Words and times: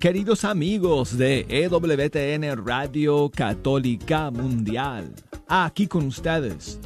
Queridos 0.00 0.44
amigos 0.44 1.16
de 1.16 1.46
EWTN 1.48 2.66
Radio 2.66 3.30
Católica 3.30 4.30
Mundial. 4.32 5.14
Aquí 5.46 5.86
con 5.86 6.06
ustedes, 6.06 6.80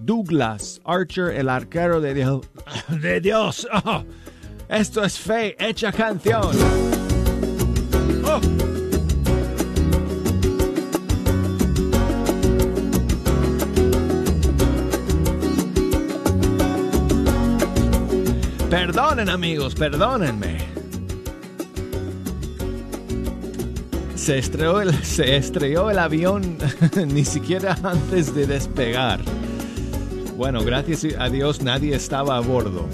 Douglas 0.00 0.80
Archer, 0.84 1.30
el 1.34 1.48
arquero 1.48 2.02
de 2.02 2.12
Dios. 2.12 2.40
De 3.00 3.20
Dios. 3.20 3.66
Oh, 3.84 4.04
esto 4.68 5.02
es 5.04 5.18
fe 5.18 5.56
hecha 5.58 5.90
canción. 5.90 6.50
Oh. 8.24 8.40
Perdonen 18.68 19.30
amigos, 19.30 19.74
perdónenme. 19.74 20.75
Se 24.26 24.38
estrelló 25.36 25.88
el, 25.88 25.98
avión 26.00 26.58
ni 27.06 27.24
siquiera 27.24 27.78
antes 27.84 28.34
de 28.34 28.48
despegar. 28.48 29.20
Bueno, 30.36 30.64
gracias 30.64 31.06
a 31.16 31.28
Dios 31.28 31.62
nadie 31.62 31.94
estaba 31.94 32.36
a 32.36 32.40
bordo. 32.40 32.88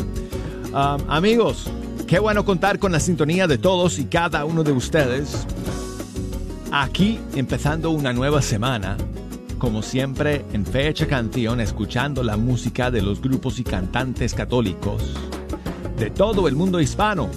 Um, 0.74 1.10
amigos, 1.10 1.70
qué 2.06 2.18
bueno 2.18 2.44
contar 2.44 2.78
con 2.78 2.92
la 2.92 3.00
sintonía 3.00 3.46
de 3.46 3.56
todos 3.56 3.98
y 3.98 4.04
cada 4.04 4.44
uno 4.44 4.62
de 4.62 4.72
ustedes. 4.72 5.46
Aquí 6.70 7.18
empezando 7.34 7.92
una 7.92 8.12
nueva 8.12 8.42
semana, 8.42 8.98
como 9.56 9.80
siempre 9.80 10.44
en 10.52 10.66
Fecha 10.66 11.06
Canción, 11.06 11.62
escuchando 11.62 12.22
la 12.22 12.36
música 12.36 12.90
de 12.90 13.00
los 13.00 13.22
grupos 13.22 13.58
y 13.58 13.64
cantantes 13.64 14.34
católicos 14.34 15.02
de 15.96 16.10
todo 16.10 16.46
el 16.46 16.56
mundo 16.56 16.78
hispano 16.78 17.30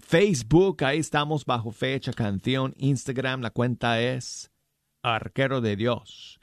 Facebook, 0.00 0.84
ahí 0.84 0.98
estamos 0.98 1.44
bajo 1.44 1.72
fecha 1.72 2.12
canción, 2.12 2.72
Instagram, 2.76 3.40
la 3.40 3.50
cuenta 3.50 4.00
es 4.00 4.50
Arquero 5.02 5.60
de 5.60 5.76
Dios. 5.76 6.38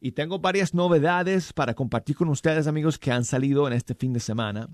Y 0.00 0.12
tengo 0.12 0.40
varias 0.40 0.74
novedades 0.74 1.52
para 1.52 1.74
compartir 1.74 2.16
con 2.16 2.28
ustedes, 2.28 2.66
amigos, 2.66 2.98
que 2.98 3.12
han 3.12 3.24
salido 3.24 3.68
en 3.68 3.72
este 3.72 3.94
fin 3.94 4.12
de 4.12 4.18
semana. 4.18 4.68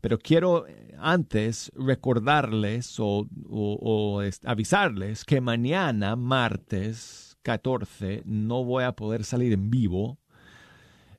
Pero 0.00 0.18
quiero 0.18 0.66
eh, 0.66 0.94
antes 0.98 1.70
recordarles 1.74 2.98
o, 2.98 3.26
o 3.50 4.22
avisarles 4.44 5.26
que 5.26 5.42
mañana, 5.42 6.16
martes, 6.16 7.29
14 7.42 8.22
no 8.24 8.64
voy 8.64 8.84
a 8.84 8.92
poder 8.92 9.24
salir 9.24 9.52
en 9.52 9.70
vivo 9.70 10.18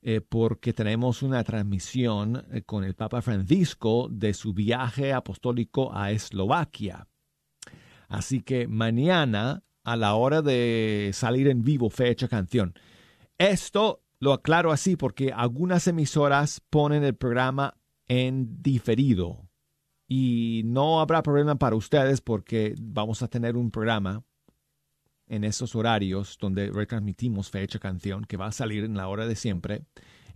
eh, 0.04 0.20
porque 0.20 0.74
tenemos 0.74 1.22
una 1.22 1.44
transmisión 1.44 2.44
eh, 2.52 2.64
con 2.64 2.84
el 2.84 2.96
Papa 2.96 3.22
Francisco 3.22 4.08
de 4.10 4.34
su 4.34 4.52
viaje 4.52 5.14
apostólico 5.14 5.94
a 5.94 6.10
Eslovaquia. 6.10 7.08
Así 8.08 8.42
que 8.42 8.68
mañana, 8.68 9.64
a 9.84 9.96
la 9.96 10.16
hora 10.16 10.42
de 10.42 11.12
salir 11.14 11.48
en 11.48 11.62
vivo, 11.62 11.92
fecha 11.92 12.28
canción. 12.28 12.74
Esto 13.38 14.02
lo 14.20 14.34
aclaro 14.34 14.72
así 14.72 14.96
porque 14.96 15.32
algunas 15.32 15.88
emisoras 15.88 16.62
ponen 16.72 17.04
el 17.04 17.16
programa 17.16 17.76
en 18.08 18.62
diferido. 18.62 19.48
Y 20.08 20.64
no 20.66 21.00
habrá 21.00 21.22
problema 21.22 21.56
para 21.56 21.76
ustedes 21.76 22.22
porque 22.22 22.74
vamos 22.82 23.22
a 23.22 23.28
tener 23.28 23.56
un 23.56 23.70
programa 23.70 24.24
en 25.32 25.46
esos 25.46 25.76
horarios 25.76 26.38
donde 26.40 26.70
retransmitimos 26.70 27.50
fecha 27.50 27.80
canción 27.80 28.26
que 28.26 28.36
va 28.36 28.48
a 28.48 28.52
salir 28.52 28.84
en 28.84 28.96
la 28.96 29.08
hora 29.08 29.26
de 29.26 29.38
siempre, 29.38 29.86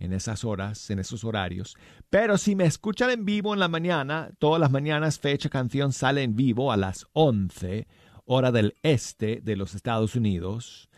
en 0.00 0.14
esas 0.14 0.42
horas, 0.42 0.88
en 0.90 0.98
esos 0.98 1.22
horarios. 1.22 1.76
Pero 2.08 2.38
si 2.38 2.56
me 2.56 2.64
escuchan 2.64 3.10
en 3.10 3.26
vivo 3.26 3.52
en 3.52 3.60
la 3.60 3.68
mañana, 3.68 4.30
todas 4.38 4.58
las 4.58 4.70
mañanas 4.70 5.18
fecha 5.20 5.50
canción 5.50 5.92
sale 5.92 6.22
en 6.22 6.34
vivo 6.34 6.72
a 6.72 6.78
las 6.78 7.06
11 7.12 7.86
hora 8.24 8.50
del 8.50 8.74
este 8.82 9.42
de 9.42 9.54
los 9.56 9.74
Estados 9.74 10.16
Unidos. 10.16 10.88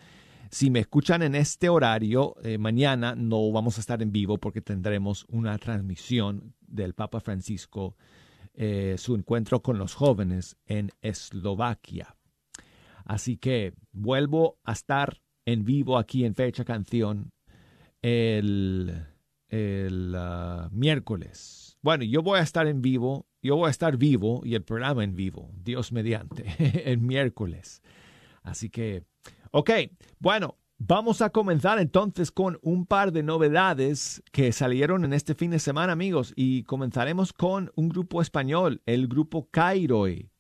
Si 0.49 0.71
me 0.71 0.79
escuchan 0.79 1.23
en 1.23 1.35
este 1.35 1.69
horario, 1.69 2.37
eh, 2.45 2.57
mañana 2.57 3.17
no 3.17 3.51
vamos 3.51 3.79
a 3.79 3.81
estar 3.81 4.01
en 4.01 4.13
vivo 4.13 4.39
porque 4.39 4.63
tendremos 4.63 5.27
una 5.29 5.59
transmisión 5.59 6.55
del 6.61 6.95
Papa 6.95 7.19
Francisco, 7.19 7.97
eh, 8.55 8.95
su 8.97 9.17
encuentro 9.17 9.61
con 9.61 9.77
los 9.77 9.95
jóvenes 9.95 10.57
en 10.67 10.93
Eslovaquia. 11.03 12.15
Así 13.09 13.39
que 13.39 13.73
vuelvo 13.91 14.59
a 14.65 14.73
estar 14.73 15.21
en 15.47 15.65
vivo 15.65 15.97
aquí 15.97 16.27
en 16.27 16.35
Fecha 16.35 16.65
Canción 16.65 17.33
el, 18.03 19.03
el 19.49 20.15
ah, 20.15 20.69
miércoles. 20.71 21.79
Bueno, 21.81 22.05
yo 22.05 22.23
voy 22.23 22.39
a 22.39 22.43
estar 22.43 22.67
en 22.67 22.83
vivo, 22.83 23.27
yo 23.43 23.57
voy 23.57 23.69
a 23.69 23.71
estar 23.71 23.97
vivo 23.97 24.43
y 24.45 24.55
el 24.55 24.63
programa 24.63 25.05
en 25.05 25.17
vivo, 25.17 25.51
Dios 25.65 25.91
mediante, 25.91 26.45
el 26.85 26.99
miércoles. 26.99 27.83
Así 28.43 28.69
que, 28.69 29.05
ok, 29.53 29.71
bueno, 30.19 30.59
vamos 30.77 31.23
a 31.23 31.31
comenzar 31.31 31.79
entonces 31.79 32.31
con 32.31 32.59
un 32.61 32.85
par 32.85 33.13
de 33.13 33.23
novedades 33.23 34.23
que 34.33 34.53
salieron 34.53 35.07
en 35.07 35.15
este 35.15 35.35
fin 35.35 35.51
de 35.51 35.61
semana, 35.61 35.95
amigos, 35.95 36.35
y 36.37 36.65
comenzaremos 36.65 37.33
con 37.33 37.73
un 37.75 37.89
grupo 37.89 38.21
español, 38.21 38.83
el 38.85 39.09
grupo 39.09 39.49
Cairoi. 39.51 40.31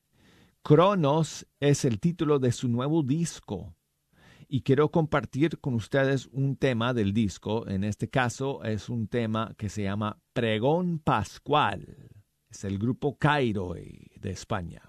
Cronos 0.68 1.46
es 1.60 1.86
el 1.86 1.98
título 1.98 2.38
de 2.38 2.52
su 2.52 2.68
nuevo 2.68 3.02
disco 3.02 3.74
y 4.48 4.60
quiero 4.60 4.90
compartir 4.90 5.60
con 5.60 5.72
ustedes 5.72 6.26
un 6.26 6.56
tema 6.56 6.92
del 6.92 7.14
disco. 7.14 7.66
En 7.66 7.84
este 7.84 8.10
caso 8.10 8.62
es 8.62 8.90
un 8.90 9.08
tema 9.08 9.54
que 9.56 9.70
se 9.70 9.84
llama 9.84 10.20
Pregón 10.34 10.98
Pascual. 10.98 12.10
Es 12.50 12.64
el 12.64 12.78
grupo 12.78 13.16
Cairo 13.16 13.72
de 13.72 14.30
España. 14.30 14.87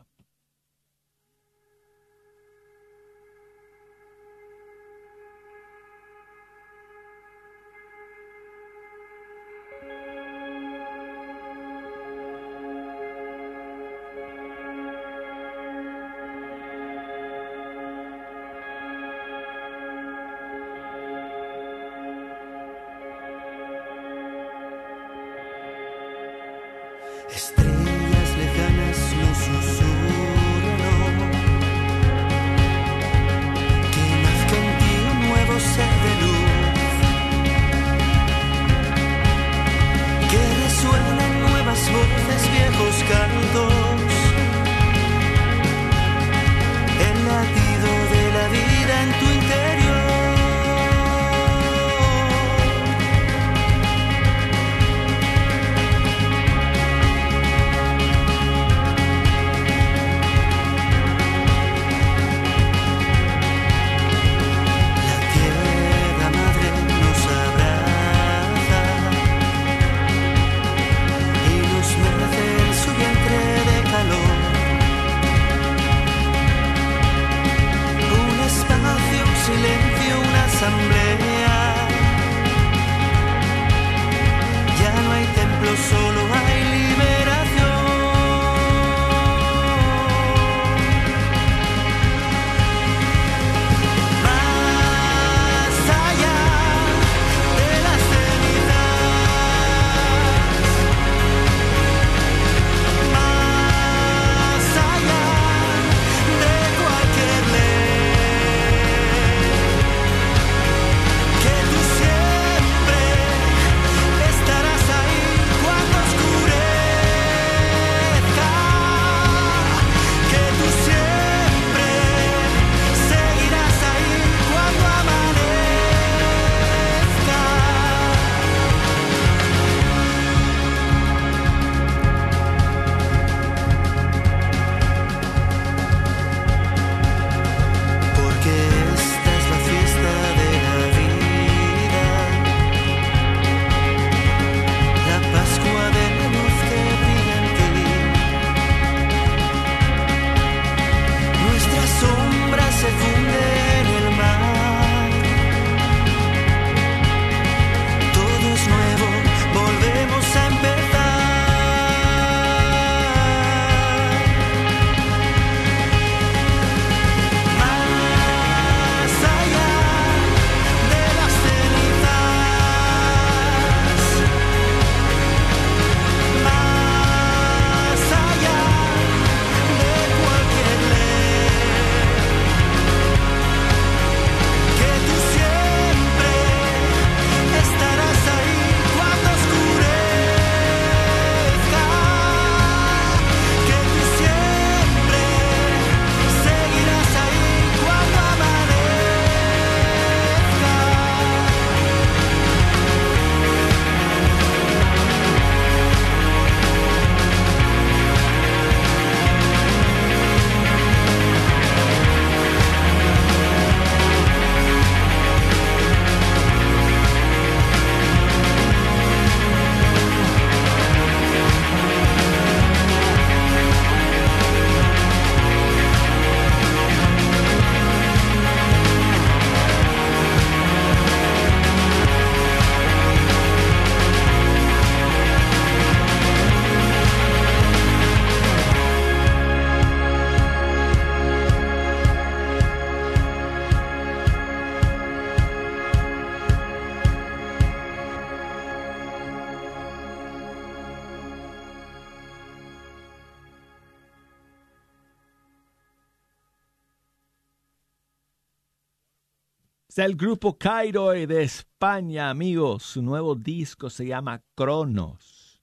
Es 259.99 260.05
el 260.05 260.15
grupo 260.15 260.57
Cairo 260.57 261.09
de 261.09 261.43
España, 261.43 262.29
amigos. 262.29 262.83
Su 262.83 263.01
nuevo 263.01 263.35
disco 263.35 263.89
se 263.89 264.05
llama 264.05 264.41
Cronos. 264.55 265.59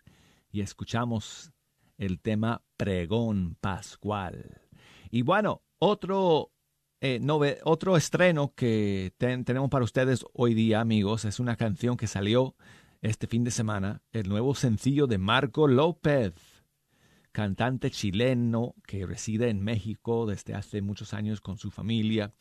Y 0.52 0.60
escuchamos 0.60 1.52
el 1.96 2.20
tema 2.20 2.62
Pregón 2.76 3.56
Pascual. 3.58 4.60
Y 5.10 5.22
bueno, 5.22 5.62
otro, 5.78 6.52
eh, 7.00 7.18
otro 7.64 7.96
estreno 7.96 8.52
que 8.54 9.14
tenemos 9.16 9.70
para 9.70 9.86
ustedes 9.86 10.22
hoy 10.34 10.52
día, 10.52 10.82
amigos, 10.82 11.24
es 11.24 11.40
una 11.40 11.56
canción 11.56 11.96
que 11.96 12.06
salió 12.06 12.56
este 13.00 13.26
fin 13.26 13.42
de 13.42 13.50
semana, 13.50 14.02
el 14.12 14.28
nuevo 14.28 14.54
sencillo 14.54 15.06
de 15.06 15.16
Marco 15.16 15.66
López, 15.66 16.34
cantante 17.32 17.90
chileno 17.90 18.74
que 18.86 19.06
reside 19.06 19.48
en 19.48 19.62
México 19.62 20.26
desde 20.26 20.52
hace 20.52 20.82
muchos 20.82 21.14
años 21.14 21.40
con 21.40 21.56
su 21.56 21.70
familia 21.70 22.34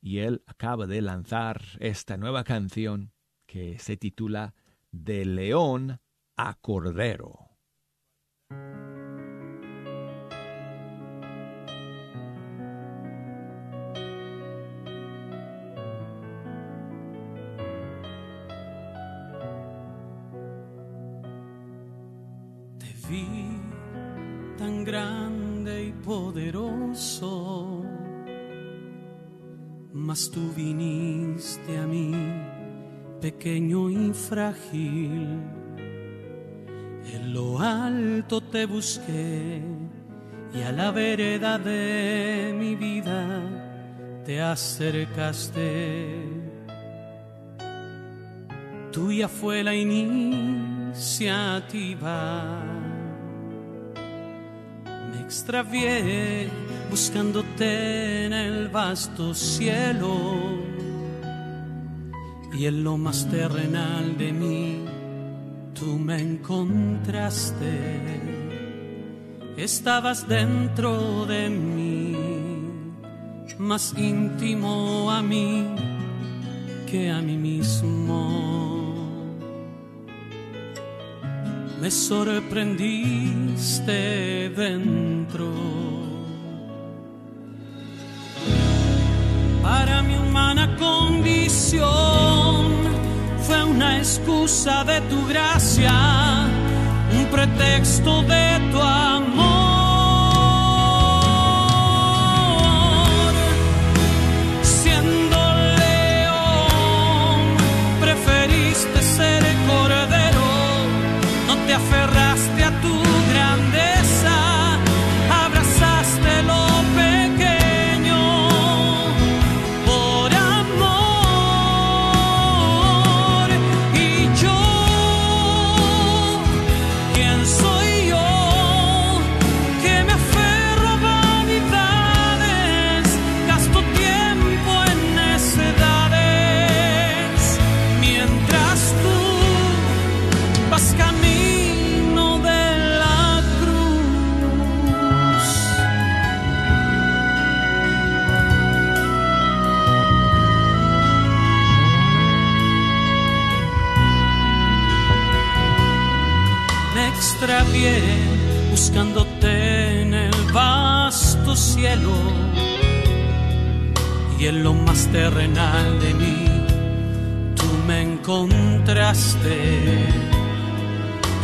y 0.00 0.18
él 0.18 0.42
acaba 0.46 0.86
de 0.86 1.02
lanzar 1.02 1.62
esta 1.80 2.16
nueva 2.16 2.44
canción 2.44 3.12
que 3.46 3.78
se 3.78 3.96
titula 3.96 4.54
De 4.90 5.24
León 5.24 6.00
a 6.36 6.54
Cordero. 6.54 7.48
Te 22.78 23.08
vi 23.08 23.26
tan 24.56 24.84
grande 24.84 25.86
y 25.86 25.92
poderoso 25.92 27.77
mas 30.08 30.30
tú 30.30 30.40
viniste 30.56 31.76
a 31.76 31.86
mí, 31.86 32.14
pequeño 33.20 33.90
y 33.90 34.14
frágil. 34.14 35.38
En 37.12 37.34
lo 37.34 37.60
alto 37.60 38.40
te 38.40 38.64
busqué 38.64 39.60
y 40.54 40.62
a 40.62 40.72
la 40.72 40.92
vereda 40.92 41.58
de 41.58 42.54
mi 42.58 42.74
vida 42.74 43.42
te 44.24 44.40
acercaste. 44.40 46.06
Tuya 48.90 49.28
fue 49.28 49.62
la 49.62 49.74
iniciativa. 49.74 50.94
Me 55.12 55.20
extravié 55.20 56.48
buscándote 56.90 58.26
en 58.26 58.32
el 58.32 58.68
vasto 58.68 59.34
cielo 59.34 60.16
y 62.52 62.66
en 62.66 62.82
lo 62.82 62.96
más 62.96 63.28
terrenal 63.28 64.18
de 64.18 64.32
mí 64.32 64.88
tú 65.78 65.98
me 65.98 66.20
encontraste. 66.20 67.78
Estabas 69.56 70.28
dentro 70.28 71.24
de 71.26 71.50
mí, 71.50 72.16
más 73.58 73.94
íntimo 73.96 75.10
a 75.10 75.22
mí 75.22 75.66
que 76.90 77.10
a 77.10 77.20
mí 77.20 77.36
mismo. 77.36 79.06
Me 81.80 81.90
sorprendiste 81.90 84.50
dentro 84.50 85.48
condición. 90.78 91.86
Fue 93.46 93.64
una 93.64 93.98
excusa 93.98 94.84
de 94.84 95.00
tu 95.02 95.26
gracia, 95.26 95.92
un 97.18 97.26
pretexto 97.26 98.22
de 98.22 98.60
tu 98.72 98.80
amor. 98.80 99.67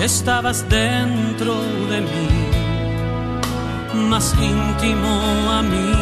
Estabas 0.00 0.68
dentro 0.68 1.54
de 1.90 2.00
mí, 2.00 2.28
más 4.10 4.34
íntimo 4.40 5.50
a 5.50 5.62
mí 5.62 5.92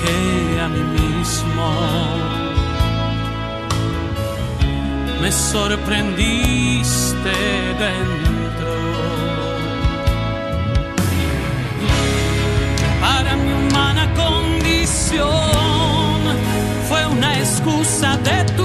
que 0.00 0.60
a 0.60 0.68
mí 0.68 0.82
mismo. 0.98 1.66
Me 5.20 5.32
sorprendiste 5.32 7.32
dentro 7.78 8.24
fue 16.88 17.06
una 17.06 17.38
excusa 17.38 18.16
de 18.18 18.44
tu 18.56 18.63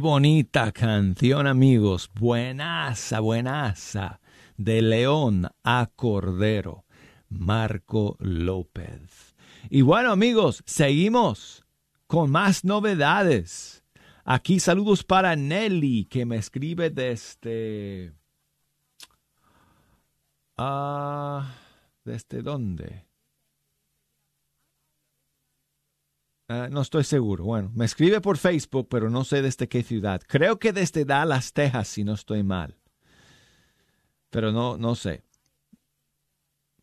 bonita 0.00 0.72
canción, 0.72 1.46
amigos. 1.46 2.10
Buenaza, 2.14 3.20
buenaza. 3.20 4.20
De 4.56 4.82
León 4.82 5.48
a 5.62 5.90
Cordero. 5.94 6.84
Marco 7.28 8.16
López. 8.18 9.36
Y 9.68 9.82
bueno, 9.82 10.10
amigos, 10.10 10.62
seguimos 10.66 11.64
con 12.06 12.30
más 12.30 12.64
novedades. 12.64 13.84
Aquí 14.24 14.58
saludos 14.58 15.04
para 15.04 15.36
Nelly, 15.36 16.06
que 16.06 16.26
me 16.26 16.36
escribe 16.36 16.90
desde... 16.90 18.12
Ah, 20.56 21.54
¿Desde 22.04 22.42
dónde? 22.42 23.09
Ah, 26.52 26.66
no 26.68 26.80
estoy 26.80 27.04
seguro. 27.04 27.44
Bueno, 27.44 27.70
me 27.76 27.84
escribe 27.84 28.20
por 28.20 28.36
Facebook, 28.36 28.88
pero 28.90 29.08
no 29.08 29.22
sé 29.22 29.40
desde 29.40 29.68
qué 29.68 29.84
ciudad. 29.84 30.20
Creo 30.26 30.58
que 30.58 30.72
desde 30.72 31.04
Dallas, 31.04 31.52
Texas, 31.52 31.86
si 31.86 32.02
no 32.02 32.14
estoy 32.14 32.42
mal. 32.42 32.76
Pero 34.30 34.50
no, 34.50 34.76
no 34.76 34.96
sé. 34.96 35.22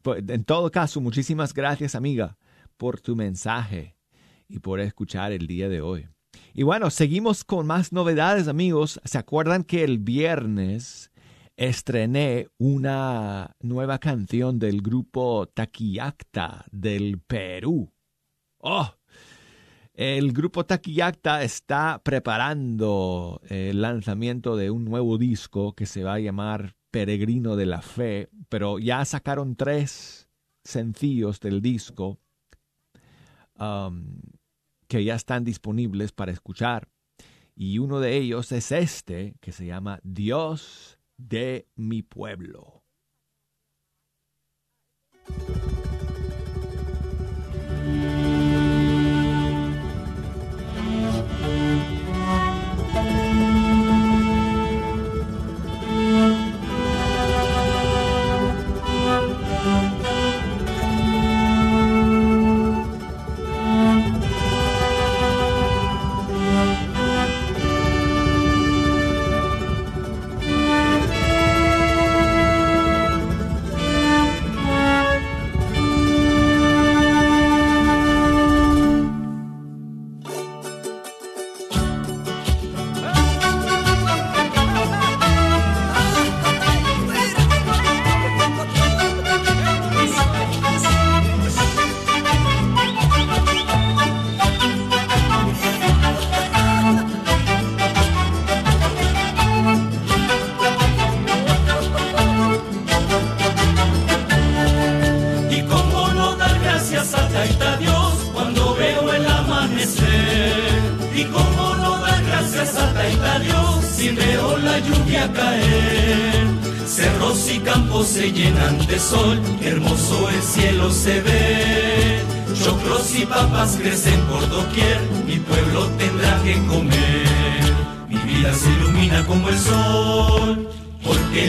Pues, 0.04 0.24
en 0.30 0.46
todo 0.46 0.72
caso, 0.72 1.02
muchísimas 1.02 1.54
gracias, 1.54 1.96
amiga, 1.96 2.38
por 2.78 3.02
tu 3.02 3.18
mensaje 3.18 3.98
y 4.48 4.60
por 4.60 4.80
escuchar 4.80 5.34
el 5.34 5.48
día 5.48 5.68
de 5.68 5.82
hoy. 5.82 6.08
Y 6.54 6.64
bueno, 6.64 6.90
seguimos 6.90 7.44
con 7.44 7.68
más 7.68 7.92
novedades, 7.92 8.48
amigos. 8.48 9.02
¿Se 9.04 9.18
acuerdan 9.18 9.66
que 9.66 9.84
el 9.84 9.98
viernes 10.00 11.12
estrené 11.58 12.48
una 12.58 13.54
nueva 13.60 14.00
canción 14.00 14.60
del 14.60 14.82
grupo 14.82 15.46
Taquillacta 15.54 16.64
del 16.72 17.20
Perú? 17.20 17.92
¡Oh! 18.60 18.97
El 19.98 20.32
grupo 20.32 20.64
Taquillacta 20.64 21.42
está 21.42 22.04
preparando 22.04 23.42
el 23.50 23.82
lanzamiento 23.82 24.56
de 24.56 24.70
un 24.70 24.86
nuevo 24.86 25.18
disco 25.18 25.74
que 25.74 25.88
se 25.88 26.04
va 26.04 26.14
a 26.14 26.20
llamar 26.20 26.76
Peregrino 26.92 27.56
de 27.56 27.66
la 27.66 27.82
Fe, 27.82 28.30
pero 28.48 28.78
ya 28.78 29.04
sacaron 29.06 29.56
tres 29.56 30.30
sencillos 30.64 31.40
del 31.40 31.64
disco 31.64 32.20
um, 33.58 34.22
que 34.88 35.04
ya 35.04 35.16
están 35.16 35.44
disponibles 35.44 36.12
para 36.12 36.32
escuchar. 36.32 36.90
Y 37.56 37.80
uno 37.80 38.00
de 38.00 38.18
ellos 38.18 38.52
es 38.52 38.72
este, 38.72 39.34
que 39.42 39.52
se 39.52 39.66
llama 39.66 40.00
Dios 40.04 41.00
de 41.18 41.66
mi 41.76 42.04
pueblo. 42.04 42.77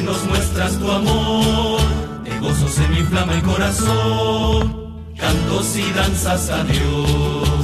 nos 0.03 0.25
muestras 0.27 0.79
tu 0.79 0.91
amor, 0.91 1.81
de 2.25 2.39
gozo 2.39 2.69
se 2.69 2.87
me 2.89 3.01
inflama 3.01 3.35
el 3.35 3.43
corazón, 3.43 5.03
cantos 5.17 5.77
y 5.77 5.93
danzas 5.93 6.51
a 6.51 6.65
Dios. 6.65 7.58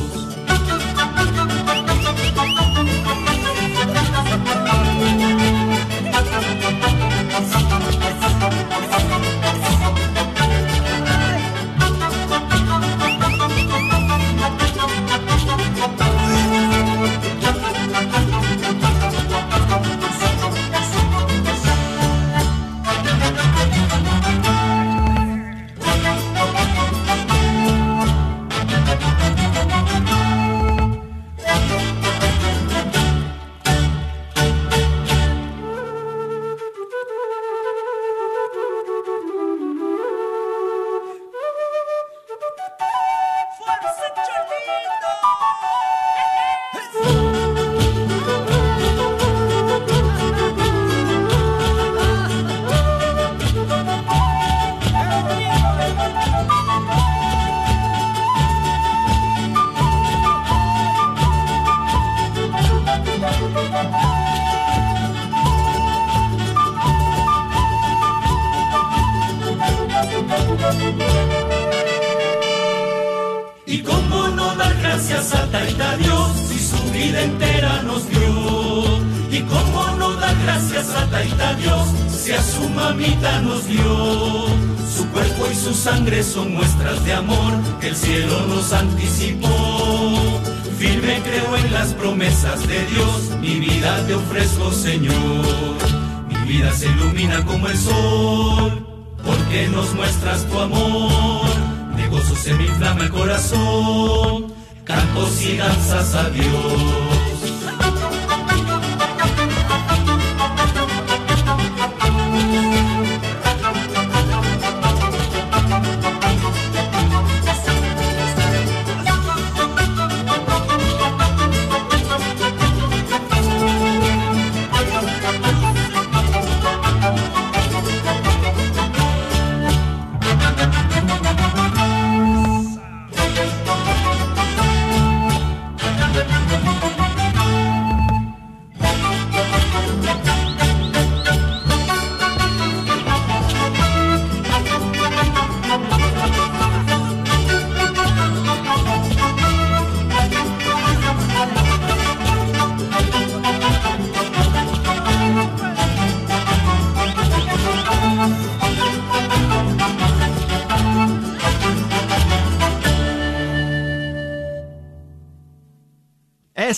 Corazón, 103.51 104.53
cantos 104.85 105.43
y 105.43 105.57
danzas 105.57 106.15
a 106.15 106.31
Dios. 106.31 107.14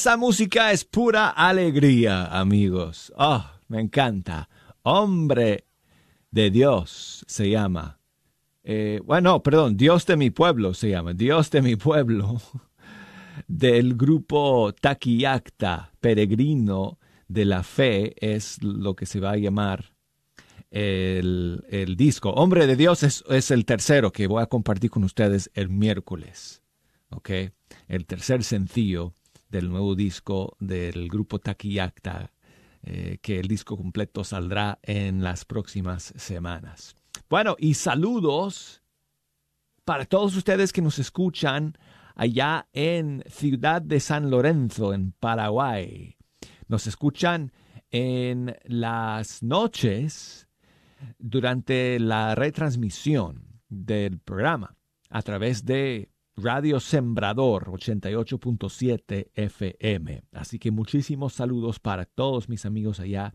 Esa 0.06 0.16
música 0.16 0.70
es 0.70 0.84
pura 0.84 1.30
alegría, 1.30 2.26
amigos. 2.26 3.12
Oh, 3.16 3.44
me 3.66 3.80
encanta. 3.80 4.48
Hombre 4.84 5.64
de 6.30 6.52
Dios 6.52 7.24
se 7.26 7.50
llama. 7.50 7.98
Eh, 8.62 9.00
bueno, 9.04 9.42
perdón, 9.42 9.76
Dios 9.76 10.06
de 10.06 10.16
mi 10.16 10.30
pueblo 10.30 10.74
se 10.74 10.90
llama. 10.90 11.12
Dios 11.12 11.50
de 11.50 11.60
mi 11.60 11.74
pueblo. 11.74 12.40
Del 13.48 13.96
grupo 13.96 14.72
Taquillacta, 14.80 15.90
Peregrino 15.98 17.00
de 17.26 17.44
la 17.44 17.64
Fe, 17.64 18.14
es 18.20 18.62
lo 18.62 18.94
que 18.94 19.06
se 19.06 19.18
va 19.18 19.32
a 19.32 19.36
llamar 19.36 19.92
el, 20.70 21.64
el 21.68 21.96
disco. 21.96 22.30
Hombre 22.30 22.68
de 22.68 22.76
Dios 22.76 23.02
es, 23.02 23.24
es, 23.28 23.50
el 23.50 23.64
tercero 23.64 24.12
que 24.12 24.28
voy 24.28 24.40
a 24.40 24.46
compartir 24.46 24.88
con 24.88 25.02
ustedes 25.02 25.50
el 25.54 25.68
miércoles. 25.68 26.62
¿Ok? 27.10 27.30
El 27.88 28.06
tercer 28.06 28.44
sencillo 28.44 29.12
del 29.56 29.70
nuevo 29.70 29.94
disco 29.94 30.54
del 30.60 31.08
grupo 31.08 31.38
Taquillacta, 31.38 32.30
eh, 32.82 33.18
que 33.22 33.40
el 33.40 33.48
disco 33.48 33.76
completo 33.76 34.22
saldrá 34.22 34.78
en 34.82 35.22
las 35.22 35.46
próximas 35.46 36.12
semanas. 36.16 36.94
Bueno, 37.30 37.56
y 37.58 37.72
saludos 37.72 38.82
para 39.84 40.04
todos 40.04 40.36
ustedes 40.36 40.74
que 40.74 40.82
nos 40.82 40.98
escuchan 40.98 41.78
allá 42.14 42.68
en 42.74 43.24
Ciudad 43.28 43.80
de 43.80 43.98
San 43.98 44.30
Lorenzo, 44.30 44.92
en 44.92 45.12
Paraguay. 45.12 46.16
Nos 46.68 46.86
escuchan 46.86 47.50
en 47.90 48.56
las 48.64 49.42
noches 49.42 50.48
durante 51.18 51.98
la 51.98 52.34
retransmisión 52.34 53.62
del 53.70 54.18
programa 54.18 54.76
a 55.08 55.22
través 55.22 55.64
de 55.64 56.10
Radio 56.38 56.80
Sembrador 56.80 57.70
88.7 57.70 59.30
FM. 59.34 60.22
Así 60.32 60.58
que 60.58 60.70
muchísimos 60.70 61.32
saludos 61.32 61.80
para 61.80 62.04
todos 62.04 62.50
mis 62.50 62.66
amigos 62.66 63.00
allá 63.00 63.34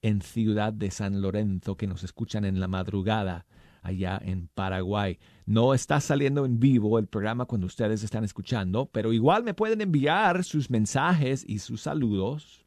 en 0.00 0.22
Ciudad 0.22 0.72
de 0.72 0.92
San 0.92 1.20
Lorenzo 1.20 1.76
que 1.76 1.88
nos 1.88 2.04
escuchan 2.04 2.44
en 2.44 2.60
la 2.60 2.68
madrugada 2.68 3.46
allá 3.82 4.20
en 4.24 4.46
Paraguay. 4.46 5.18
No 5.44 5.74
está 5.74 6.00
saliendo 6.00 6.44
en 6.44 6.60
vivo 6.60 7.00
el 7.00 7.08
programa 7.08 7.46
cuando 7.46 7.66
ustedes 7.66 8.04
están 8.04 8.22
escuchando, 8.22 8.86
pero 8.92 9.12
igual 9.12 9.42
me 9.42 9.54
pueden 9.54 9.80
enviar 9.80 10.44
sus 10.44 10.70
mensajes 10.70 11.44
y 11.48 11.58
sus 11.58 11.82
saludos. 11.82 12.64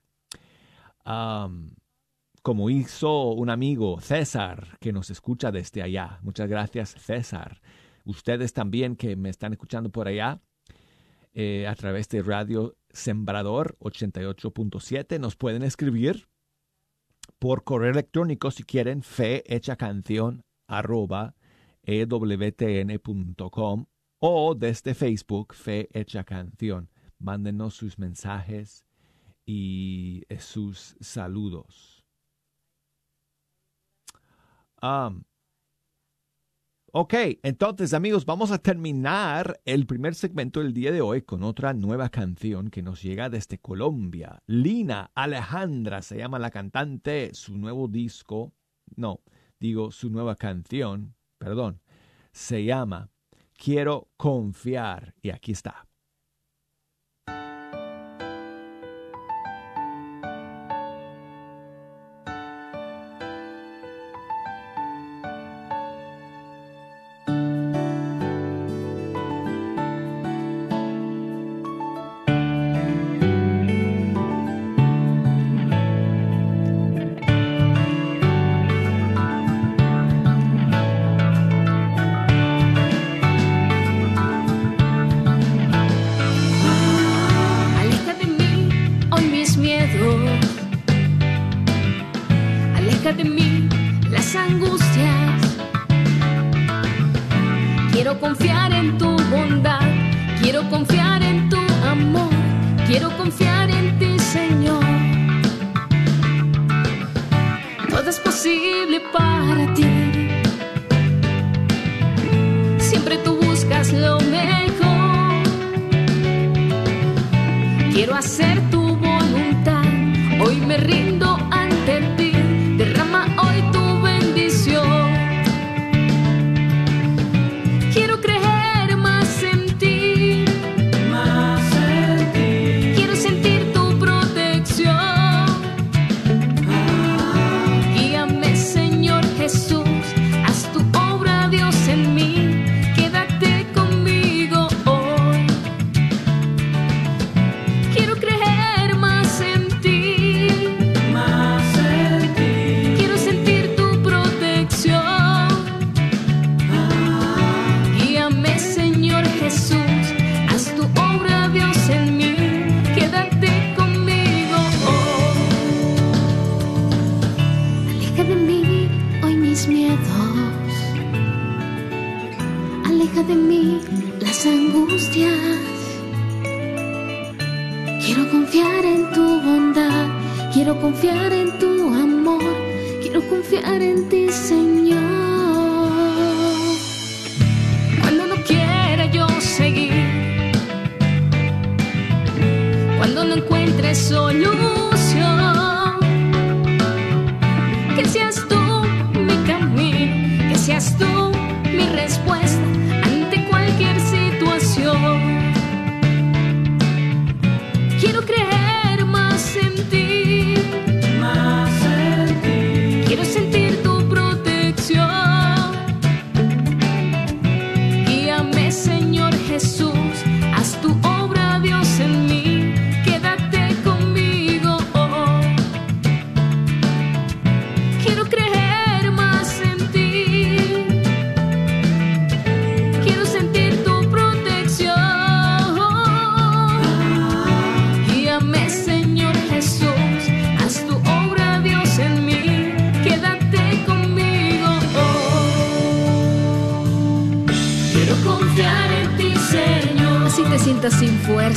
como 2.41 2.69
hizo 2.69 3.31
un 3.31 3.49
amigo, 3.49 4.01
César, 4.01 4.77
que 4.81 4.91
nos 4.91 5.09
escucha 5.09 5.53
desde 5.53 5.81
allá. 5.81 6.19
Muchas 6.21 6.49
gracias, 6.49 6.95
César 6.99 7.61
ustedes 8.09 8.53
también 8.53 8.95
que 8.95 9.15
me 9.15 9.29
están 9.29 9.53
escuchando 9.53 9.89
por 9.89 10.07
allá 10.07 10.41
eh, 11.33 11.67
a 11.67 11.75
través 11.75 12.09
de 12.09 12.23
Radio 12.23 12.75
Sembrador 12.89 13.77
88.7 13.79 15.19
nos 15.19 15.35
pueden 15.35 15.63
escribir 15.63 16.27
por 17.37 17.63
correo 17.63 17.91
electrónico 17.91 18.51
si 18.51 18.63
quieren 18.63 19.03
fe 19.03 19.43
canción 19.77 20.43
arroba 20.67 21.35
ewtn.com 21.83 23.85
o 24.19 24.55
desde 24.55 24.93
Facebook 24.93 25.53
fe 25.53 25.89
canción. 26.25 26.89
Mándenos 27.19 27.75
sus 27.75 27.99
mensajes 27.99 28.85
y 29.45 30.23
eh, 30.29 30.39
sus 30.39 30.95
saludos. 30.99 32.03
Ok, 36.91 37.13
entonces 37.43 37.93
amigos, 37.93 38.25
vamos 38.25 38.49
a 38.49 38.57
terminar 38.57 39.61
el 39.65 39.85
primer 39.85 40.15
segmento 40.15 40.59
del 40.59 40.73
día 40.73 40.91
de 40.91 41.01
hoy 41.01 41.21
con 41.21 41.43
otra 41.43 41.71
nueva 41.73 42.09
canción 42.09 42.71
que 42.71 42.81
nos 42.81 43.03
llega 43.03 43.29
desde 43.29 43.59
Colombia. 43.59 44.41
Lina 44.47 45.11
Alejandra 45.13 46.01
se 46.01 46.17
llama 46.17 46.39
la 46.39 46.49
cantante, 46.49 47.29
su 47.35 47.55
nuevo 47.55 47.87
disco, 47.87 48.53
no, 48.95 49.19
digo 49.59 49.91
su 49.91 50.09
nueva 50.09 50.35
canción, 50.35 51.13
perdón, 51.37 51.79
se 52.31 52.63
llama 52.63 53.11
Quiero 53.53 54.09
confiar 54.17 55.13
y 55.21 55.29
aquí 55.29 55.51
está. 55.51 55.88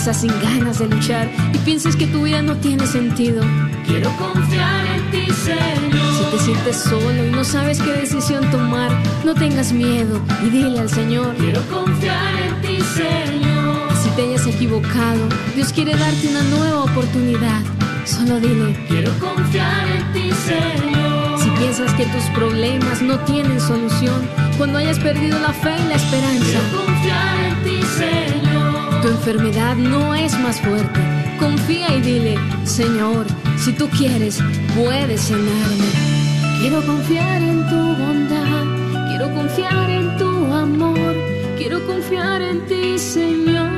Fuerza, 0.02 0.20
sin 0.20 0.40
ganas 0.40 0.78
de 0.78 0.88
luchar 0.88 1.30
y 1.52 1.58
pienses 1.58 1.96
que 1.96 2.06
tu 2.06 2.22
vida 2.22 2.42
no 2.42 2.56
tiene 2.56 2.86
sentido. 2.86 3.42
Quiero 3.86 4.10
confiar 4.16 4.86
en 4.86 5.10
ti, 5.10 5.32
Señor. 5.32 6.12
Si 6.18 6.24
te 6.30 6.38
sientes 6.38 6.76
solo 6.76 7.26
y 7.26 7.30
no 7.30 7.44
sabes 7.44 7.80
qué 7.80 7.92
decisión 7.92 8.50
tomar, 8.50 8.90
no 9.24 9.34
tengas 9.34 9.72
miedo 9.72 10.20
y 10.44 10.50
dile 10.50 10.80
al 10.80 10.88
Señor. 10.88 11.34
Quiero 11.36 11.60
confiar 11.68 12.34
en 12.34 12.60
ti, 12.62 12.78
Señor. 12.94 13.96
Si 14.02 14.08
te 14.10 14.22
hayas 14.22 14.46
equivocado, 14.46 15.28
Dios 15.54 15.72
quiere 15.72 15.94
darte 15.96 16.28
una 16.28 16.42
nueva 16.42 16.84
oportunidad. 16.84 17.60
Solo 18.04 18.40
dile. 18.40 18.76
Quiero 18.88 19.12
confiar 19.20 19.86
en 19.88 20.12
ti, 20.12 20.30
Señor. 20.32 21.38
Si 21.38 21.50
piensas 21.50 21.92
que 21.94 22.06
tus 22.06 22.24
problemas 22.34 23.02
no 23.02 23.18
tienen 23.20 23.60
solución, 23.60 24.28
cuando 24.58 24.78
hayas 24.78 24.98
perdido 24.98 25.38
la 25.38 25.52
fe 25.52 25.74
y 25.78 25.88
la 25.88 25.94
esperanza. 25.94 26.44
Quiero 26.44 26.84
confiar 26.84 27.40
en 27.40 27.62
ti, 27.62 27.86
Señor. 27.98 28.21
Tu 29.02 29.08
enfermedad 29.08 29.74
no 29.74 30.14
es 30.14 30.38
más 30.38 30.60
fuerte. 30.60 31.00
Confía 31.40 31.92
y 31.96 32.00
dile, 32.02 32.38
Señor, 32.64 33.26
si 33.56 33.72
tú 33.72 33.88
quieres, 33.88 34.38
puedes 34.76 35.22
sanarme. 35.22 35.90
Quiero 36.60 36.86
confiar 36.86 37.42
en 37.42 37.68
tu 37.68 37.76
bondad, 37.76 39.08
quiero 39.08 39.34
confiar 39.34 39.90
en 39.90 40.16
tu 40.18 40.52
amor, 40.54 41.16
quiero 41.58 41.84
confiar 41.84 42.42
en 42.42 42.64
ti, 42.66 42.96
Señor. 42.96 43.71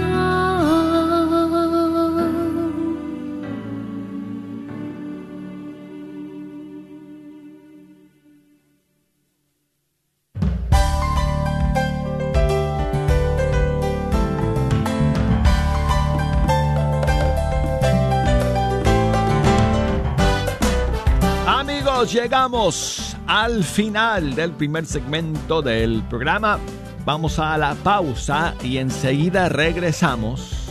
Llegamos 22.13 23.17
al 23.27 23.65
final 23.65 24.35
del 24.35 24.53
primer 24.53 24.87
segmento 24.87 25.63
del 25.63 26.03
programa. 26.03 26.59
Vamos 27.05 27.39
a 27.39 27.57
la 27.59 27.75
pausa 27.75 28.55
y 28.63 28.79
enseguida 28.79 29.49
regresamos. 29.49 30.69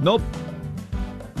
No, 0.00 0.18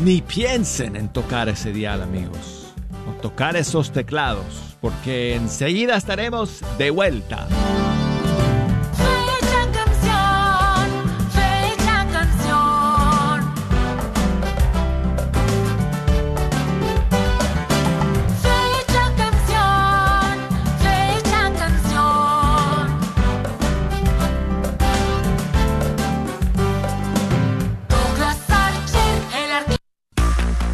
ni 0.02 0.22
piensen 0.22 0.96
en 0.96 1.08
tocar 1.08 1.48
ese 1.48 1.72
dial, 1.72 2.02
amigos. 2.02 2.72
O 3.08 3.20
tocar 3.20 3.56
esos 3.56 3.90
teclados, 3.92 4.76
porque 4.80 5.34
enseguida 5.34 5.96
estaremos 5.96 6.60
de 6.78 6.90
vuelta. 6.90 7.48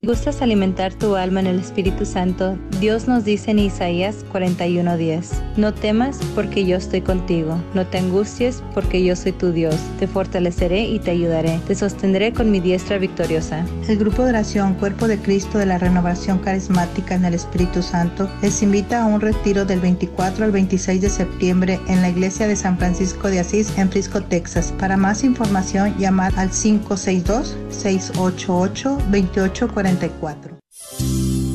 ¿Gustas 0.00 0.42
alimentar 0.42 0.94
tu 0.94 1.16
alma 1.16 1.40
en 1.40 1.48
el 1.48 1.58
Espíritu 1.58 2.06
Santo? 2.06 2.56
Dios 2.80 3.08
nos 3.08 3.24
dice 3.24 3.50
en 3.50 3.58
Isaías 3.58 4.24
41:10, 4.32 5.42
No 5.56 5.74
temas 5.74 6.20
porque 6.36 6.64
yo 6.64 6.76
estoy 6.76 7.00
contigo, 7.00 7.60
no 7.74 7.84
te 7.84 7.98
angusties 7.98 8.62
porque 8.74 9.02
yo 9.02 9.16
soy 9.16 9.32
tu 9.32 9.50
Dios, 9.50 9.74
te 9.98 10.06
fortaleceré 10.06 10.82
y 10.82 11.00
te 11.00 11.10
ayudaré, 11.10 11.58
te 11.66 11.74
sostendré 11.74 12.32
con 12.32 12.52
mi 12.52 12.60
diestra 12.60 12.98
victoriosa. 12.98 13.66
El 13.88 13.98
grupo 13.98 14.22
de 14.22 14.28
oración 14.28 14.74
Cuerpo 14.74 15.08
de 15.08 15.18
Cristo 15.18 15.58
de 15.58 15.66
la 15.66 15.78
Renovación 15.78 16.38
Carismática 16.38 17.16
en 17.16 17.24
el 17.24 17.34
Espíritu 17.34 17.82
Santo 17.82 18.30
les 18.40 18.62
invita 18.62 19.02
a 19.02 19.06
un 19.06 19.20
retiro 19.20 19.64
del 19.64 19.80
24 19.80 20.44
al 20.44 20.52
26 20.52 21.00
de 21.00 21.10
septiembre 21.10 21.80
en 21.88 22.02
la 22.02 22.10
iglesia 22.10 22.46
de 22.46 22.54
San 22.54 22.78
Francisco 22.78 23.26
de 23.26 23.40
Asís 23.40 23.76
en 23.76 23.90
Frisco, 23.90 24.22
Texas. 24.22 24.72
Para 24.78 24.96
más 24.96 25.24
información, 25.24 25.92
llamar 25.98 26.32
al 26.36 26.50
562 26.50 27.56
688 27.70 28.90
2840 29.10 29.87
44. 29.96 31.27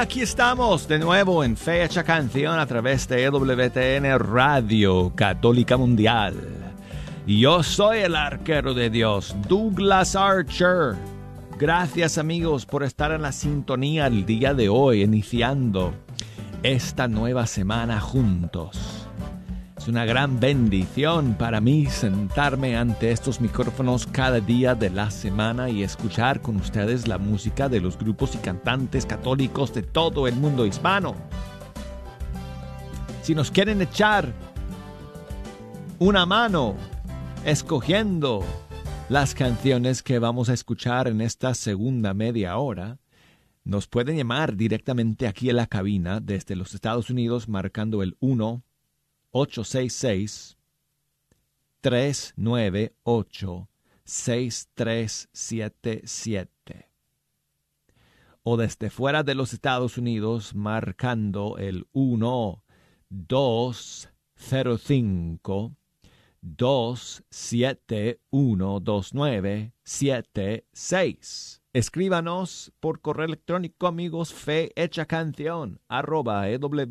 Aquí 0.00 0.22
estamos 0.22 0.88
de 0.88 0.98
nuevo 0.98 1.44
en 1.44 1.58
Fecha 1.58 2.02
Canción 2.02 2.58
a 2.58 2.64
través 2.64 3.06
de 3.06 3.22
EWTN 3.24 4.18
Radio 4.18 5.12
Católica 5.14 5.76
Mundial. 5.76 6.34
Yo 7.26 7.62
soy 7.62 7.98
el 7.98 8.16
arquero 8.16 8.72
de 8.72 8.88
Dios, 8.88 9.36
Douglas 9.46 10.16
Archer. 10.16 10.96
Gracias 11.58 12.16
amigos 12.16 12.64
por 12.64 12.82
estar 12.82 13.12
en 13.12 13.20
la 13.20 13.32
sintonía 13.32 14.06
el 14.06 14.24
día 14.24 14.54
de 14.54 14.70
hoy, 14.70 15.02
iniciando 15.02 15.92
esta 16.62 17.06
nueva 17.06 17.46
semana 17.46 18.00
juntos. 18.00 18.99
Es 19.80 19.88
una 19.88 20.04
gran 20.04 20.38
bendición 20.38 21.36
para 21.38 21.58
mí 21.62 21.86
sentarme 21.86 22.76
ante 22.76 23.12
estos 23.12 23.40
micrófonos 23.40 24.06
cada 24.06 24.38
día 24.38 24.74
de 24.74 24.90
la 24.90 25.10
semana 25.10 25.70
y 25.70 25.82
escuchar 25.82 26.42
con 26.42 26.56
ustedes 26.56 27.08
la 27.08 27.16
música 27.16 27.66
de 27.70 27.80
los 27.80 27.96
grupos 27.96 28.34
y 28.34 28.38
cantantes 28.38 29.06
católicos 29.06 29.72
de 29.72 29.82
todo 29.82 30.28
el 30.28 30.36
mundo 30.36 30.66
hispano. 30.66 31.14
Si 33.22 33.34
nos 33.34 33.50
quieren 33.50 33.80
echar 33.80 34.34
una 35.98 36.26
mano 36.26 36.74
escogiendo 37.46 38.44
las 39.08 39.34
canciones 39.34 40.02
que 40.02 40.18
vamos 40.18 40.50
a 40.50 40.52
escuchar 40.52 41.08
en 41.08 41.22
esta 41.22 41.54
segunda 41.54 42.12
media 42.12 42.58
hora, 42.58 42.98
nos 43.64 43.88
pueden 43.88 44.18
llamar 44.18 44.56
directamente 44.56 45.26
aquí 45.26 45.48
en 45.48 45.56
la 45.56 45.66
cabina 45.66 46.20
desde 46.20 46.54
los 46.54 46.74
Estados 46.74 47.08
Unidos 47.08 47.48
marcando 47.48 48.02
el 48.02 48.18
1 48.20 48.62
866 49.32 50.56
398 51.80 53.68
6377 54.04 56.90
o 58.42 58.56
desde 58.56 58.88
fuera 58.90 59.22
de 59.22 59.34
los 59.34 59.52
Estados 59.52 59.98
Unidos 59.98 60.54
marcando 60.54 61.58
el 61.58 61.86
1 61.92 62.64
205 63.10 65.76
271 66.40 68.80
2976 68.80 71.59
Escríbanos 71.72 72.72
por 72.80 73.00
correo 73.00 73.26
electrónico 73.26 73.86
amigos 73.86 74.34
fe 74.34 74.72
hecha 74.74 75.06
canción 75.06 75.80
arroba 75.86 76.48
ewtn.com 76.48 76.88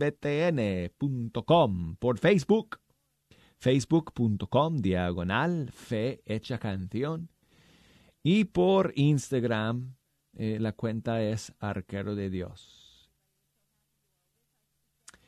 por 1.98 2.18
Facebook 2.18 2.80
facebook.com 3.58 4.78
diagonal 4.78 5.70
fe 5.74 6.22
hecha 6.26 6.60
canción 6.60 7.30
y 8.24 8.46
por 8.46 8.94
Instagram 8.96 9.98
eh, 10.38 10.60
la 10.62 10.72
cuenta 10.72 11.22
es 11.24 11.54
arquero 11.60 12.16
de 12.16 12.30
Dios. 12.30 13.12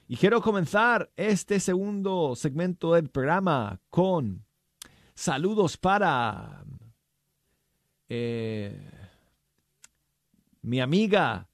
Y 0.07 0.15
quiero 0.15 0.41
comenzar 0.41 1.11
este 1.17 1.59
segundo 1.59 2.37
segmento 2.37 2.93
del 2.93 3.09
programa 3.09 3.81
con 3.89 4.45
saludos 5.13 5.75
para 5.75 6.63
eh, 8.07 9.00
mi 10.61 10.79
amiga 10.79 11.47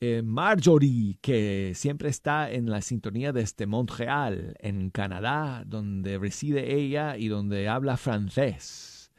eh, 0.00 0.22
Marjorie, 0.22 1.18
que 1.22 1.72
siempre 1.74 2.10
está 2.10 2.50
en 2.50 2.68
la 2.68 2.82
sintonía 2.82 3.32
desde 3.32 3.66
Montreal, 3.66 4.54
en 4.58 4.90
Canadá, 4.90 5.62
donde 5.66 6.18
reside 6.18 6.74
ella 6.74 7.16
y 7.16 7.28
donde 7.28 7.68
habla 7.68 7.96
francés. 7.96 9.10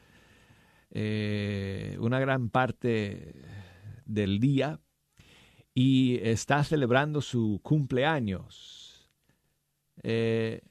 Eh, 0.90 1.96
una 2.00 2.20
gran 2.20 2.50
parte 2.50 3.34
del 4.04 4.38
día 4.38 4.80
y 5.74 6.18
está 6.22 6.62
celebrando 6.62 7.20
su 7.20 7.60
cumpleaños. 7.62 9.10
Eh, 10.04 10.62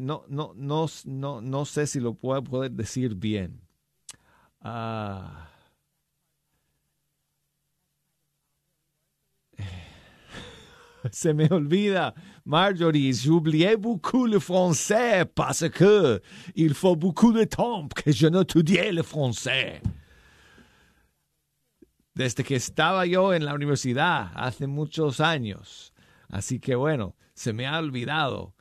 no, 0.00 0.24
no, 0.28 0.52
no, 0.56 0.86
no, 1.04 1.40
no 1.40 1.64
sé 1.64 1.86
si 1.86 2.00
lo 2.00 2.14
puedo 2.14 2.42
poder 2.42 2.72
decir 2.72 3.14
bien. 3.14 3.61
Ah. 4.64 5.48
Se 11.10 11.34
me 11.34 11.48
olvida. 11.50 12.14
Marjorie, 12.44 13.12
j'oubliais 13.12 13.76
beaucoup 13.76 14.26
le 14.26 14.38
français 14.38 15.24
parce 15.24 15.68
que 15.68 16.22
il 16.54 16.74
faut 16.74 16.96
beaucoup 16.96 17.32
de 17.32 17.44
temps 17.44 17.88
que 17.88 18.12
je 18.12 18.28
n'étudiais 18.28 18.92
le 18.92 19.02
français. 19.02 19.82
Desde 22.14 22.44
que 22.44 22.54
estaba 22.54 23.06
yo 23.06 23.32
en 23.32 23.44
la 23.44 23.54
universidad 23.54 24.30
hace 24.34 24.66
muchos 24.66 25.20
años. 25.20 25.92
Así 26.28 26.60
que 26.60 26.74
bueno, 26.76 27.16
se 27.34 27.52
me 27.52 27.66
ha 27.66 27.78
olvidado 27.78 28.54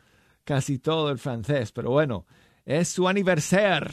casi 0.46 0.80
todo 0.80 1.12
el 1.12 1.20
francés, 1.20 1.72
pero 1.72 1.92
bueno, 1.92 2.26
es 2.66 2.90
su 2.90 3.08
aniversario 3.08 3.92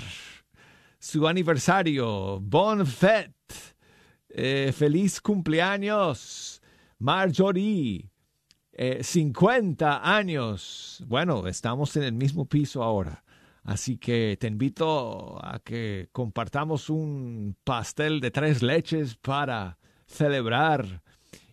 su 0.99 1.27
aniversario. 1.27 2.41
Bon 2.41 2.85
fête. 2.87 3.77
Eh, 4.29 4.73
feliz 4.73 5.21
cumpleaños, 5.21 6.61
Marjorie. 6.99 8.11
50 9.01 9.87
eh, 9.87 10.01
años. 10.03 11.03
Bueno, 11.07 11.49
estamos 11.49 11.97
en 11.97 12.05
el 12.05 12.13
mismo 12.13 12.47
piso 12.47 12.83
ahora. 12.83 13.25
Así 13.65 13.99
que 13.99 14.37
te 14.41 14.47
invito 14.47 15.45
a 15.45 15.59
que 15.59 16.09
compartamos 16.13 16.89
un 16.89 17.57
pastel 17.65 18.21
de 18.21 18.31
tres 18.31 18.63
leches 18.63 19.17
para 19.17 19.79
celebrar 20.07 21.03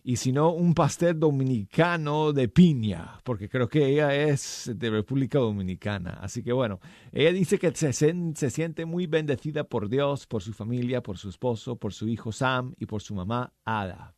y 0.08 0.18
si 0.18 0.30
no, 0.30 0.52
un 0.52 0.72
pastel 0.72 1.18
dominicano 1.18 2.32
de 2.32 2.46
piña, 2.46 3.18
porque 3.24 3.48
creo 3.48 3.68
que 3.68 3.84
ella 3.88 4.14
es 4.14 4.70
de 4.72 4.88
República 4.88 5.40
Dominicana. 5.40 6.20
Así 6.22 6.44
que 6.44 6.52
bueno, 6.52 6.78
ella 7.10 7.32
dice 7.32 7.58
que 7.58 7.74
se, 7.74 7.92
se, 7.92 8.50
siente 8.50 8.84
muy 8.84 9.08
bendecida 9.08 9.64
por 9.64 9.88
Dios, 9.88 10.28
por 10.28 10.44
su 10.44 10.52
familia, 10.52 11.02
por 11.02 11.18
su 11.18 11.28
esposo, 11.28 11.74
por 11.74 11.92
su 11.92 12.06
hijo 12.06 12.30
Sam 12.30 12.72
y 12.78 12.86
por 12.86 13.02
su 13.02 13.16
mamá 13.16 13.52
Ada. 13.64 14.14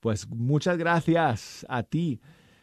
Pues 0.00 0.26
muchas 0.26 0.78
gracias 0.78 1.66
a 1.68 1.82
ti, 1.82 2.22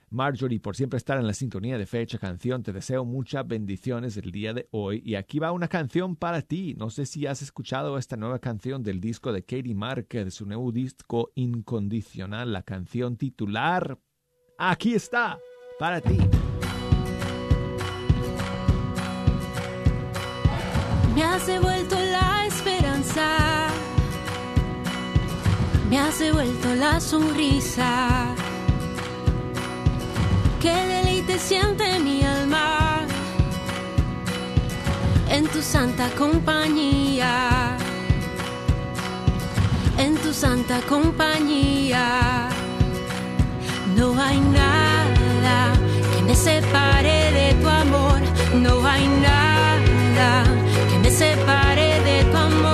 Marjorie, 0.09 0.59
por 0.59 0.75
siempre 0.75 0.97
estar 0.97 1.17
en 1.17 1.27
la 1.27 1.33
sintonía 1.33 1.77
de 1.77 1.85
Fecha 1.85 2.17
Canción. 2.17 2.63
Te 2.63 2.73
deseo 2.73 3.05
muchas 3.05 3.47
bendiciones 3.47 4.17
el 4.17 4.31
día 4.31 4.53
de 4.53 4.67
hoy. 4.71 5.01
Y 5.05 5.15
aquí 5.15 5.39
va 5.39 5.51
una 5.51 5.67
canción 5.67 6.15
para 6.15 6.41
ti. 6.41 6.75
No 6.77 6.89
sé 6.89 7.05
si 7.05 7.25
has 7.25 7.41
escuchado 7.41 7.97
esta 7.97 8.17
nueva 8.17 8.39
canción 8.39 8.83
del 8.83 9.01
disco 9.01 9.33
de 9.33 9.43
Katie 9.43 9.75
de 9.75 10.31
su 10.31 10.45
nuevo 10.45 10.71
disco 10.71 11.31
Incondicional, 11.35 12.53
la 12.53 12.63
canción 12.63 13.17
titular. 13.17 13.99
Aquí 14.57 14.93
está, 14.93 15.37
para 15.79 16.01
ti. 16.01 16.17
Me 21.15 21.23
has 21.23 21.47
devuelto 21.47 21.95
la 21.95 22.45
esperanza, 22.45 23.67
me 25.89 25.97
has 25.97 26.19
devuelto 26.19 26.75
la 26.75 26.99
sonrisa. 26.99 28.35
Qué 30.65 30.73
deleite 30.73 31.37
siente 31.37 31.99
mi 31.99 32.23
alma 32.23 33.05
en 35.29 35.45
tu 35.49 35.61
santa 35.61 36.09
compañía, 36.17 37.77
en 39.99 40.17
tu 40.17 40.33
santa 40.33 40.81
compañía. 40.89 42.49
No 43.95 44.19
hay 44.19 44.39
nada 44.39 45.73
que 46.15 46.23
me 46.23 46.33
separe 46.33 47.31
de 47.39 47.53
tu 47.61 47.69
amor, 47.69 48.19
no 48.55 48.87
hay 48.87 49.07
nada 49.07 50.45
que 50.89 50.97
me 50.97 51.11
separe 51.11 52.01
de 52.09 52.23
tu 52.23 52.37
amor. 52.37 52.73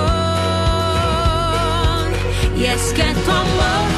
Y 2.56 2.64
es 2.64 2.94
que 2.94 3.02
tu 3.02 3.30
amor 3.30 3.91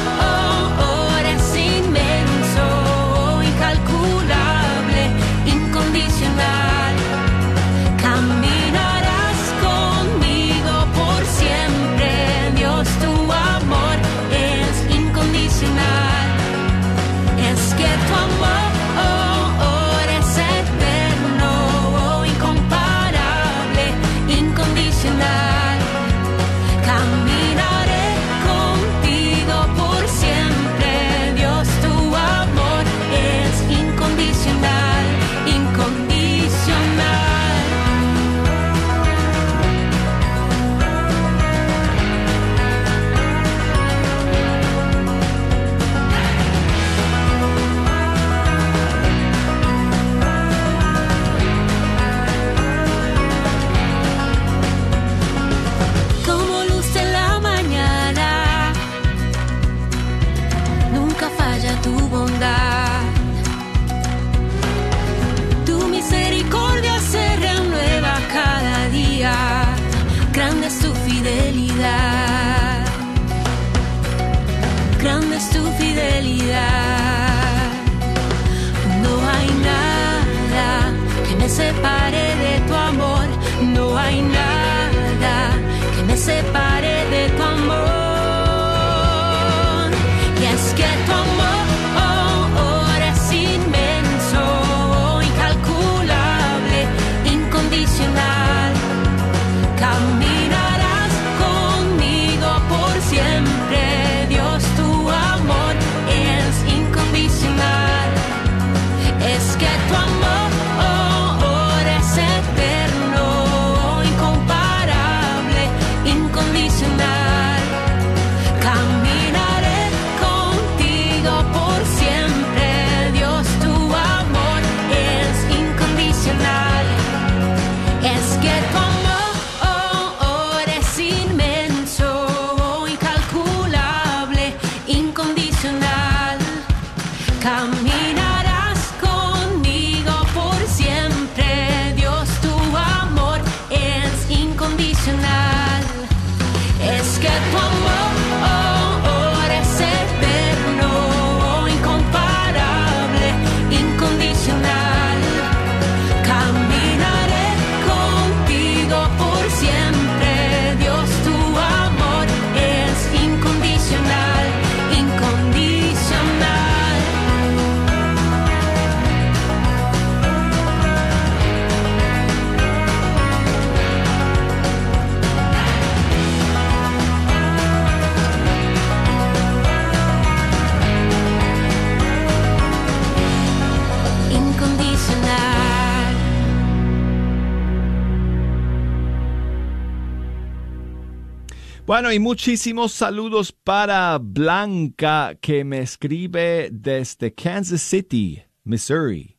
Bueno, 191.95 192.11
y 192.11 192.19
muchísimos 192.19 192.91
saludos 192.91 193.53
para 193.53 194.19
Blanca 194.19 195.37
que 195.41 195.63
me 195.63 195.79
escribe 195.79 196.69
desde 196.73 197.33
Kansas 197.33 197.83
City, 197.83 198.43
Missouri. 198.65 199.39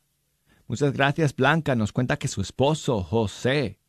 Muchas 0.65 0.93
gracias, 0.93 1.35
Blanca. 1.35 1.75
Nos 1.75 1.91
cuenta 1.91 2.15
que 2.15 2.29
su 2.29 2.39
esposo, 2.39 3.03
José, 3.03 3.81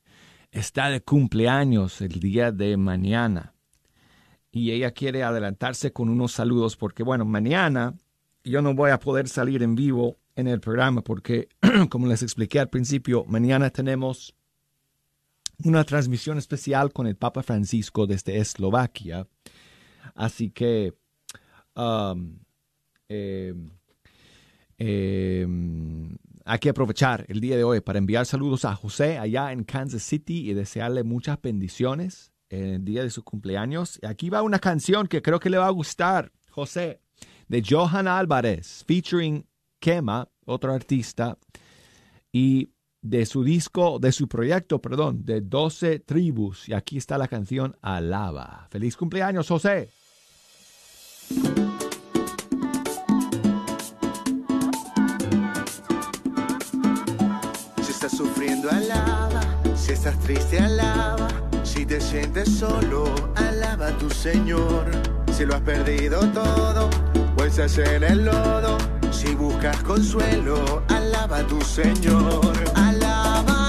está 0.51 0.91
de 0.91 1.01
cumpleaños 1.01 2.01
el 2.01 2.19
día 2.19 2.51
de 2.51 2.77
mañana. 2.77 3.55
Y 4.51 4.73
ella 4.73 4.91
quiere 4.91 5.23
adelantarse 5.23 5.93
con 5.93 6.09
unos 6.09 6.33
saludos 6.33 6.77
porque, 6.77 7.05
bueno, 7.05 7.25
mañana 7.25 7.95
yo 8.43 8.63
no 8.63 8.75
voy 8.75 8.91
a 8.91 8.99
poder 8.99 9.29
salir 9.29 9.63
en 9.63 9.77
vivo 9.77 10.17
en 10.35 10.49
el 10.49 10.59
programa 10.59 11.03
porque, 11.03 11.51
como 11.89 12.09
les 12.09 12.25
expliqué 12.25 12.59
al 12.59 12.69
principio, 12.69 13.25
mañana 13.29 13.71
tenemos 13.71 14.35
una 15.65 15.85
transmisión 15.85 16.39
especial 16.39 16.93
con 16.93 17.07
el 17.07 17.17
Papa 17.17 17.43
Francisco 17.43 18.07
desde 18.07 18.39
Eslovaquia. 18.39 19.27
Así 20.15 20.51
que 20.51 20.95
um, 21.75 22.39
eh, 23.09 23.55
eh, 24.79 25.47
hay 26.45 26.59
que 26.59 26.69
aprovechar 26.69 27.25
el 27.29 27.41
día 27.41 27.57
de 27.57 27.65
hoy 27.65 27.81
para 27.81 27.99
enviar 27.99 28.27
saludos 28.27 28.65
a 28.65 28.75
José 28.75 29.19
allá 29.19 29.53
en 29.53 29.65
Kansas 29.65 30.03
City 30.03 30.49
y 30.49 30.55
desearle 30.55 31.03
muchas 31.03 31.41
bendiciones 31.43 32.33
en 32.49 32.65
el 32.67 32.85
día 32.85 33.03
de 33.03 33.11
su 33.11 33.25
cumpleaños. 33.25 33.99
Y 34.03 34.07
aquí 34.07 34.31
va 34.31 34.43
una 34.43 34.59
canción 34.59 35.09
que 35.09 35.23
creo 35.23 35.41
que 35.41 35.51
le 35.51 35.59
va 35.59 35.67
a 35.67 35.71
gustar, 35.71 36.31
José, 36.51 37.01
de 37.49 37.63
Johan 37.69 38.07
Álvarez, 38.07 38.85
featuring 38.87 39.47
Kema, 39.81 40.29
otro 40.45 40.73
artista, 40.73 41.39
y 42.33 42.71
de 43.09 43.27
su 43.27 43.45
disco, 43.45 43.99
de 43.99 44.13
su 44.13 44.29
proyecto, 44.29 44.81
perdón, 44.81 45.25
de 45.25 45.41
12 45.41 46.01
tribus. 46.01 46.69
Y 46.69 46.73
aquí 46.73 46.99
está 46.99 47.19
la 47.19 47.29
canción 47.29 47.77
Alaba. 47.81 48.67
Feliz 48.71 48.97
cumpleaños, 48.97 49.49
José. 49.49 49.91
Si 57.83 57.91
estás 57.91 58.17
sufriendo, 58.17 58.71
alaba. 58.71 59.41
Si 59.75 59.93
estás 59.93 60.19
triste, 60.21 60.59
alaba. 60.59 61.29
Si 61.63 61.85
te 61.85 62.01
sientes 62.01 62.49
solo, 62.49 63.15
alaba 63.37 63.89
a 63.89 63.99
tu 63.99 64.11
Señor. 64.11 64.91
Si 65.33 65.45
lo 65.45 65.55
has 65.55 65.63
perdido 65.63 66.21
todo, 66.33 66.89
pues 67.37 67.59
es 67.59 67.79
en 67.79 68.03
el 68.03 68.25
lodo. 68.25 68.96
Si 69.27 69.35
buscas 69.35 69.83
consuelo, 69.83 70.85
alaba 70.87 71.39
a 71.39 71.47
tu 71.49 71.61
Señor. 71.61 72.55
Alábalo. 72.77 73.66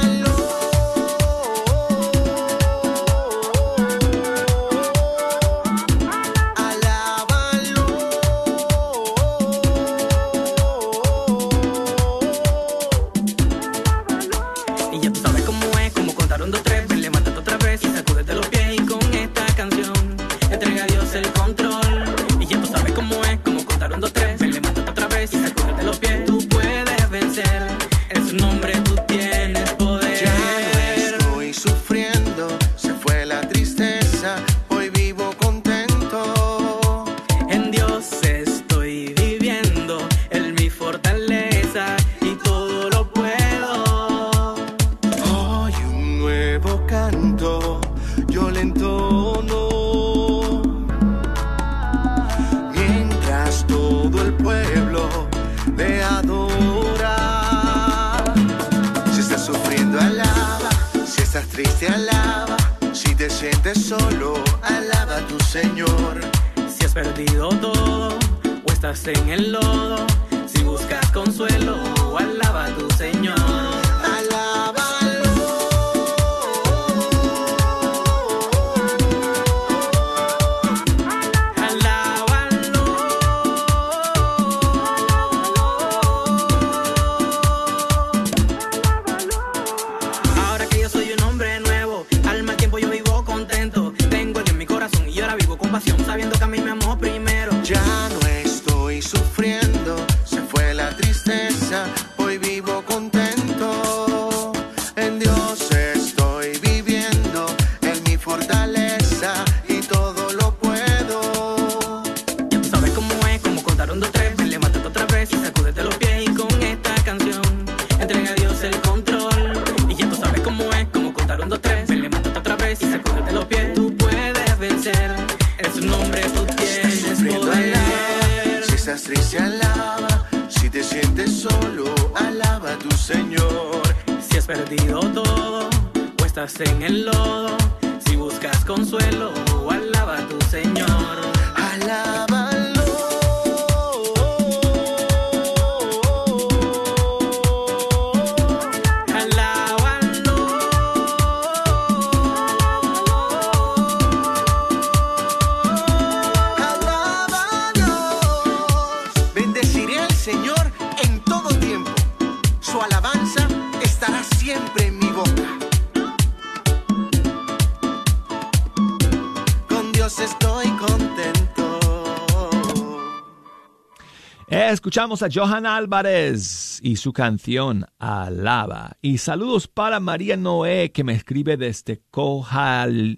Escuchamos 174.88 175.22
a 175.22 175.28
Johan 175.30 175.66
Álvarez 175.66 176.80
y 176.82 176.96
su 176.96 177.12
canción 177.12 177.86
Alaba. 178.00 178.96
Y 179.02 179.18
saludos 179.18 179.68
para 179.68 180.00
María 180.00 180.38
Noé 180.38 180.94
que 180.94 181.04
me 181.04 181.12
escribe 181.12 181.58
desde 181.58 182.02
Cojaltitla, 182.10 183.18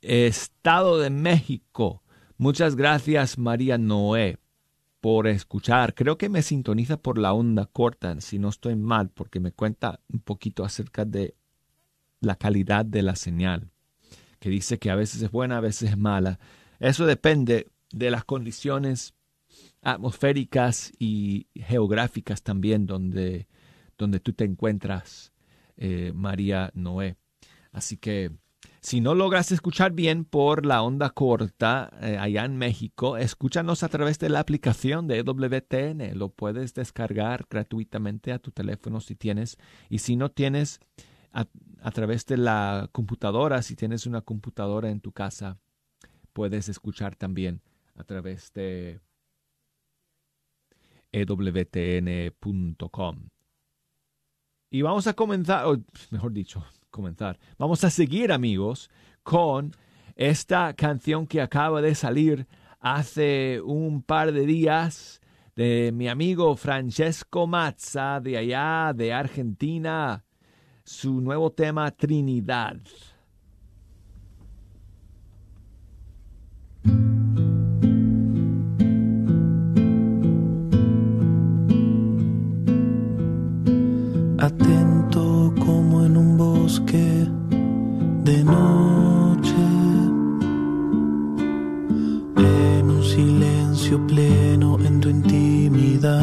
Estado 0.00 1.00
de 1.00 1.10
México. 1.10 2.04
Muchas 2.36 2.76
gracias 2.76 3.38
María 3.38 3.76
Noé 3.76 4.38
por 5.00 5.26
escuchar. 5.26 5.94
Creo 5.94 6.16
que 6.16 6.28
me 6.28 6.42
sintoniza 6.42 6.96
por 6.96 7.18
la 7.18 7.32
onda 7.32 7.66
corta, 7.66 8.20
si 8.20 8.38
no 8.38 8.50
estoy 8.50 8.76
mal, 8.76 9.10
porque 9.10 9.40
me 9.40 9.50
cuenta 9.50 9.98
un 10.12 10.20
poquito 10.20 10.64
acerca 10.64 11.04
de 11.04 11.34
la 12.20 12.36
calidad 12.36 12.84
de 12.84 13.02
la 13.02 13.16
señal, 13.16 13.72
que 14.38 14.48
dice 14.48 14.78
que 14.78 14.92
a 14.92 14.94
veces 14.94 15.22
es 15.22 15.32
buena, 15.32 15.56
a 15.56 15.60
veces 15.60 15.90
es 15.90 15.98
mala. 15.98 16.38
Eso 16.78 17.04
depende 17.04 17.72
de 17.90 18.12
las 18.12 18.24
condiciones 18.24 19.14
atmosféricas 19.82 20.92
y 20.98 21.48
geográficas 21.54 22.42
también 22.42 22.86
donde, 22.86 23.48
donde 23.98 24.20
tú 24.20 24.32
te 24.32 24.44
encuentras, 24.44 25.32
eh, 25.76 26.12
María 26.14 26.70
Noé. 26.74 27.16
Así 27.72 27.96
que 27.96 28.30
si 28.80 29.00
no 29.00 29.14
logras 29.14 29.52
escuchar 29.52 29.92
bien 29.92 30.24
por 30.24 30.66
la 30.66 30.82
onda 30.82 31.10
corta 31.10 31.90
eh, 32.00 32.16
allá 32.18 32.44
en 32.44 32.56
México, 32.56 33.16
escúchanos 33.16 33.82
a 33.82 33.88
través 33.88 34.18
de 34.18 34.28
la 34.28 34.40
aplicación 34.40 35.06
de 35.06 35.22
WTN. 35.22 36.18
Lo 36.18 36.30
puedes 36.30 36.74
descargar 36.74 37.46
gratuitamente 37.48 38.32
a 38.32 38.38
tu 38.38 38.50
teléfono 38.50 39.00
si 39.00 39.14
tienes. 39.14 39.56
Y 39.88 39.98
si 39.98 40.16
no 40.16 40.30
tienes, 40.30 40.80
a, 41.32 41.46
a 41.80 41.90
través 41.90 42.26
de 42.26 42.36
la 42.36 42.88
computadora, 42.92 43.62
si 43.62 43.76
tienes 43.76 44.06
una 44.06 44.20
computadora 44.20 44.90
en 44.90 45.00
tu 45.00 45.12
casa, 45.12 45.58
puedes 46.32 46.68
escuchar 46.68 47.16
también 47.16 47.62
a 47.94 48.04
través 48.04 48.52
de 48.52 49.00
ewtn.com. 51.12 52.38
Y 54.70 54.82
vamos 54.82 55.06
a 55.06 55.12
comenzar, 55.12 55.66
o 55.66 55.76
mejor 56.10 56.32
dicho, 56.32 56.64
comenzar. 56.90 57.38
Vamos 57.58 57.84
a 57.84 57.90
seguir, 57.90 58.32
amigos, 58.32 58.90
con 59.22 59.72
esta 60.16 60.72
canción 60.74 61.26
que 61.26 61.40
acaba 61.42 61.82
de 61.82 61.94
salir 61.94 62.46
hace 62.80 63.60
un 63.62 64.02
par 64.02 64.32
de 64.32 64.46
días 64.46 65.20
de 65.54 65.92
mi 65.92 66.08
amigo 66.08 66.56
Francesco 66.56 67.46
Mazza 67.46 68.20
de 68.20 68.38
allá 68.38 68.92
de 68.94 69.12
Argentina. 69.12 70.24
Su 70.84 71.20
nuevo 71.20 71.52
tema 71.52 71.90
Trinidad. 71.90 72.78
Bosque 86.72 87.28
de 88.24 88.44
noche, 88.44 89.64
en 92.36 92.90
un 92.90 93.02
silencio 93.04 93.98
pleno 94.06 94.78
en 94.78 95.00
tu 95.00 95.10
intimidad. 95.10 96.22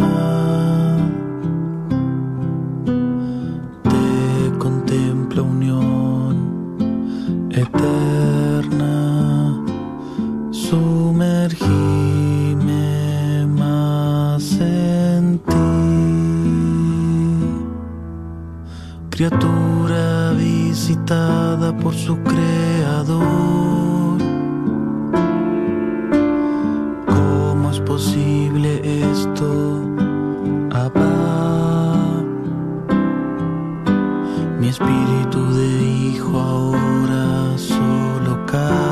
Te 3.84 4.58
contempla 4.58 5.44
unión 5.44 6.36
eterna, 7.52 8.96
sumergime 10.50 11.86
más 13.46 14.60
en 14.60 15.38
ti. 15.38 15.54
Criatura 19.12 19.49
visitada 20.90 21.72
por 21.78 21.94
su 21.94 22.18
creador. 22.24 24.18
¿Cómo 27.06 27.70
es 27.70 27.80
posible 27.82 28.82
esto? 29.12 29.84
Abba? 30.72 32.24
Mi 34.60 34.70
espíritu 34.70 35.54
de 35.54 35.68
hijo 36.12 36.40
ahora 36.40 37.56
solo 37.56 38.44
calla 38.48 38.89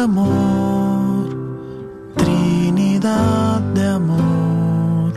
amor, 0.00 1.28
Trinidad 2.16 3.60
de 3.74 3.86
amor, 3.86 5.12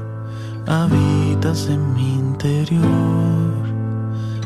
habitas 0.67 1.69
en 1.69 1.93
mi 1.93 2.15
interior, 2.15 3.53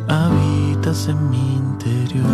habitas 0.08 1.08
en 1.08 1.30
mi 1.30 1.56
interior. 1.56 2.28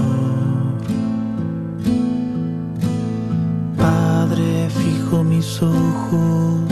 Padre, 3.77 4.69
fijo 4.69 5.23
mis 5.23 5.61
ojos 5.61 6.62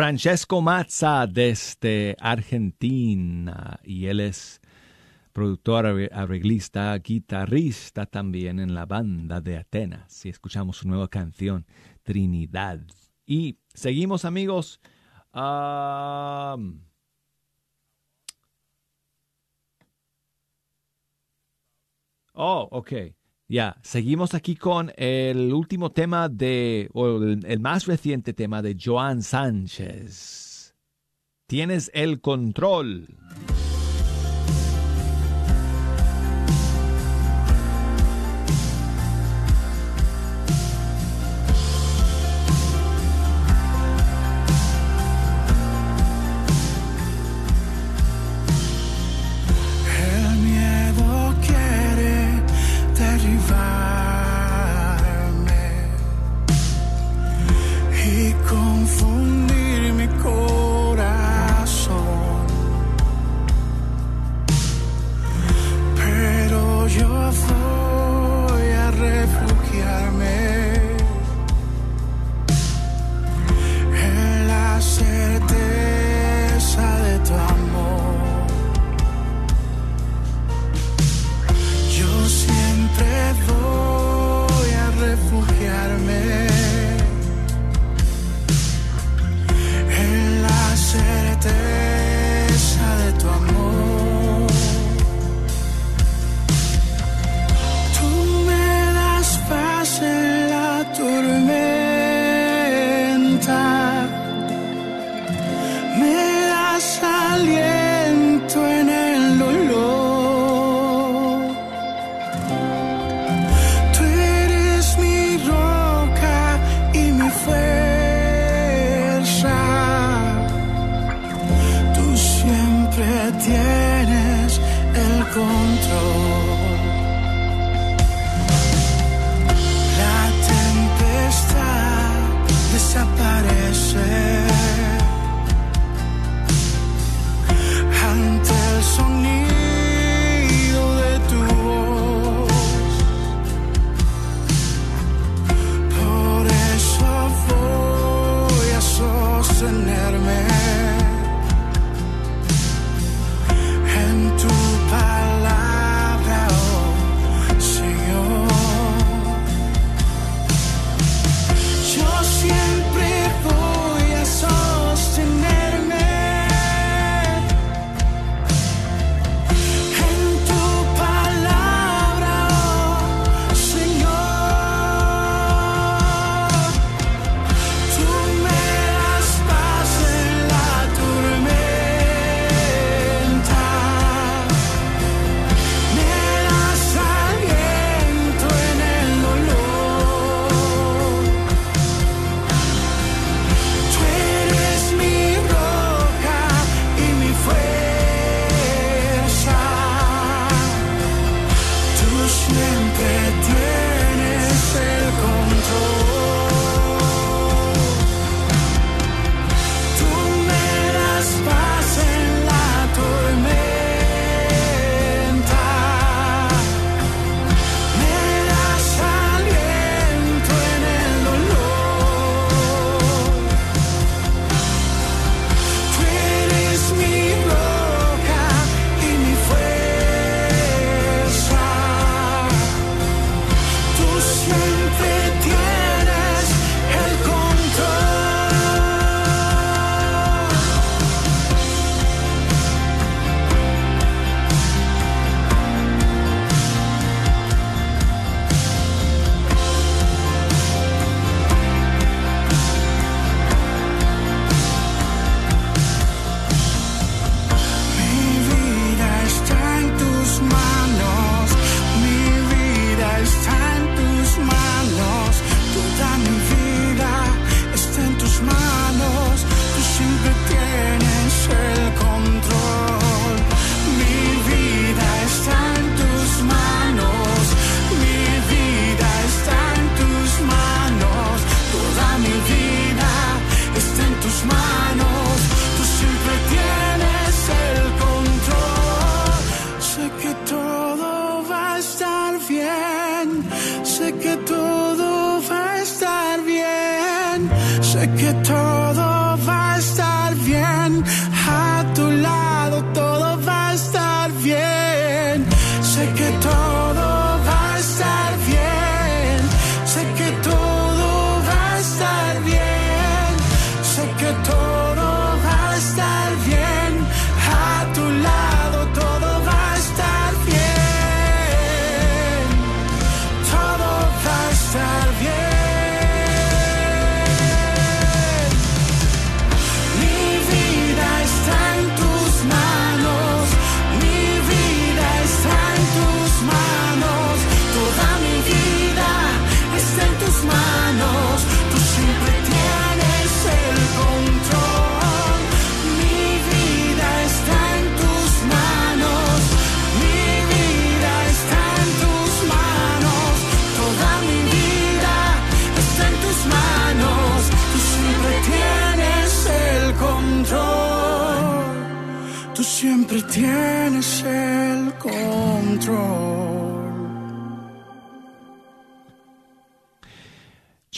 Francesco 0.00 0.62
Mazza 0.62 1.26
desde 1.26 2.16
Argentina 2.20 3.78
y 3.84 4.06
él 4.06 4.20
es 4.20 4.62
productor, 5.34 5.84
arre- 5.84 6.08
arreglista, 6.10 6.96
guitarrista 6.96 8.06
también 8.06 8.60
en 8.60 8.74
la 8.74 8.86
banda 8.86 9.42
de 9.42 9.58
Atenas. 9.58 10.24
Y 10.24 10.30
escuchamos 10.30 10.78
su 10.78 10.88
nueva 10.88 11.08
canción, 11.08 11.66
Trinidad. 12.02 12.80
Y 13.26 13.58
seguimos 13.74 14.24
amigos. 14.24 14.80
Am, 15.32 16.80
Oh, 22.34 22.68
ok. 22.72 22.92
Ya, 23.50 23.76
seguimos 23.82 24.34
aquí 24.34 24.54
con 24.54 24.92
el 24.96 25.52
último 25.52 25.90
tema 25.90 26.28
de, 26.28 26.88
o 26.92 27.16
el, 27.16 27.44
el 27.44 27.58
más 27.58 27.86
reciente 27.86 28.32
tema 28.32 28.62
de 28.62 28.76
Joan 28.80 29.24
Sánchez. 29.24 30.76
Tienes 31.48 31.90
el 31.92 32.20
control. 32.20 33.08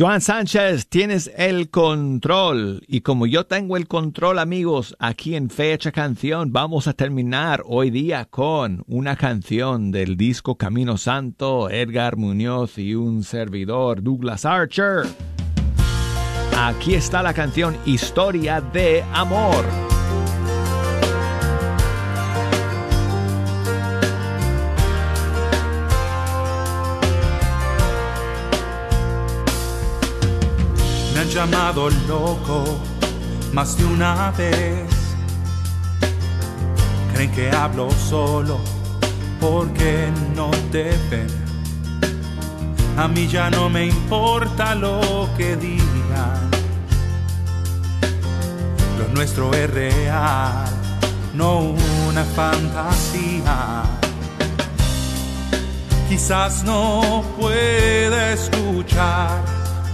Joan 0.02 0.20
Sánchez, 0.20 0.88
tienes 0.88 1.30
el 1.36 1.70
control. 1.70 2.82
Y 2.88 3.02
como 3.02 3.24
yo 3.28 3.46
tengo 3.46 3.76
el 3.76 3.86
control, 3.86 4.40
amigos, 4.40 4.96
aquí 4.98 5.36
en 5.36 5.48
Fecha 5.48 5.92
Canción, 5.92 6.52
vamos 6.52 6.88
a 6.88 6.92
terminar 6.92 7.62
hoy 7.66 7.90
día 7.90 8.24
con 8.24 8.82
una 8.88 9.14
canción 9.14 9.92
del 9.92 10.16
disco 10.16 10.56
Camino 10.56 10.96
Santo, 10.96 11.70
Edgar 11.70 12.16
Muñoz 12.16 12.78
y 12.78 12.96
un 12.96 13.22
servidor, 13.22 14.02
Douglas 14.02 14.44
Archer. 14.44 15.04
Aquí 16.58 16.94
está 16.94 17.22
la 17.22 17.32
canción 17.32 17.76
Historia 17.86 18.60
de 18.60 19.04
Amor. 19.12 19.91
llamado 31.32 31.88
loco 32.06 32.64
más 33.52 33.78
de 33.78 33.84
una 33.86 34.30
vez. 34.32 34.86
Creen 37.14 37.32
que 37.32 37.50
hablo 37.50 37.90
solo 37.90 38.60
porque 39.40 40.08
no 40.36 40.50
te 40.70 40.90
ven. 41.10 41.28
A 42.98 43.08
mí 43.08 43.26
ya 43.28 43.50
no 43.50 43.70
me 43.70 43.86
importa 43.86 44.74
lo 44.74 45.28
que 45.38 45.56
digan. 45.56 46.50
Lo 48.98 49.08
nuestro 49.14 49.54
es 49.54 49.70
real, 49.70 50.66
no 51.34 51.60
una 52.08 52.24
fantasía. 52.24 53.84
Quizás 56.10 56.62
no 56.64 57.24
pueda 57.38 58.32
escuchar 58.32 59.42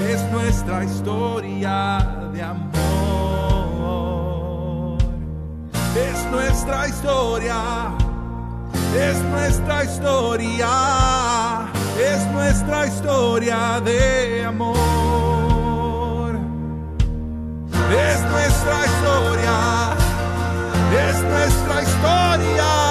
Es 0.08 0.22
nuestra 0.30 0.84
historia 0.84 1.98
de 2.32 2.42
amor. 2.42 2.76
Es 5.96 6.24
nuestra 6.30 6.88
historia, 6.88 7.56
es 8.94 9.18
nuestra 9.24 9.84
historia, 9.84 10.68
es 11.98 12.26
nuestra 12.32 12.86
historia 12.86 13.80
de 13.84 14.44
amor. 14.44 14.76
Es 17.90 18.20
nuestra 18.30 18.86
historia, 18.86 19.96
es 21.08 21.22
nuestra 21.22 21.82
historia, 21.82 22.85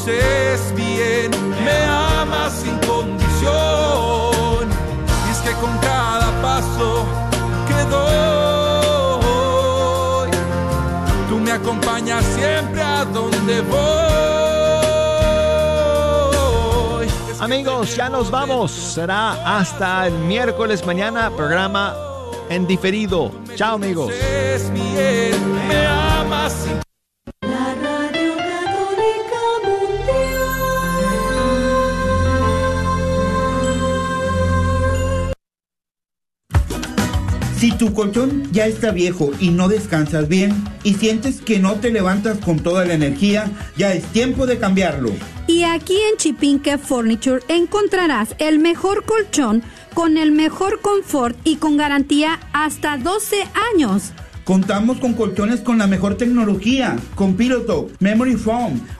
conoces 0.00 0.74
bien, 0.74 1.30
me 1.64 1.84
amas 1.84 2.52
sin 2.62 2.76
condición. 2.78 3.50
Y 5.26 5.30
es 5.30 5.38
que 5.38 5.52
con 5.60 5.76
cada 5.78 6.30
paso 6.42 7.06
que 7.68 7.74
doy, 7.90 8.00
tú 11.28 11.38
me 11.38 11.52
acompañas 11.52 12.24
siempre 12.24 12.82
a 12.82 13.04
donde 13.04 13.60
voy. 13.62 13.80
Amigos, 17.40 17.96
ya 17.96 18.08
nos 18.08 18.30
vamos. 18.30 18.70
Será 18.70 19.58
hasta 19.58 20.06
el 20.06 20.14
miércoles 20.14 20.86
mañana, 20.86 21.30
programa 21.30 21.94
en 22.48 22.66
diferido. 22.66 23.32
Chao, 23.54 23.74
amigos. 23.76 24.12
Bien, 24.72 25.68
me 25.68 25.86
amas 25.86 26.52
sin 26.52 26.89
Si 37.60 37.70
tu 37.72 37.92
colchón 37.92 38.50
ya 38.52 38.66
está 38.66 38.90
viejo 38.90 39.32
y 39.38 39.50
no 39.50 39.68
descansas 39.68 40.28
bien 40.28 40.64
y 40.82 40.94
sientes 40.94 41.42
que 41.42 41.58
no 41.58 41.74
te 41.74 41.90
levantas 41.90 42.38
con 42.38 42.58
toda 42.58 42.86
la 42.86 42.94
energía, 42.94 43.50
ya 43.76 43.92
es 43.92 44.02
tiempo 44.12 44.46
de 44.46 44.58
cambiarlo. 44.58 45.10
Y 45.46 45.64
aquí 45.64 45.98
en 46.10 46.16
Chipinque 46.16 46.78
Furniture 46.78 47.42
encontrarás 47.48 48.34
el 48.38 48.60
mejor 48.60 49.04
colchón 49.04 49.62
con 49.92 50.16
el 50.16 50.32
mejor 50.32 50.80
confort 50.80 51.36
y 51.44 51.56
con 51.56 51.76
garantía 51.76 52.40
hasta 52.54 52.96
12 52.96 53.36
años. 53.74 54.14
Contamos 54.44 54.96
con 54.96 55.12
colchones 55.12 55.60
con 55.60 55.76
la 55.76 55.86
mejor 55.86 56.16
tecnología, 56.16 56.96
con 57.14 57.34
Pillow 57.34 57.90
Memory 58.00 58.36
Foam, 58.36 58.80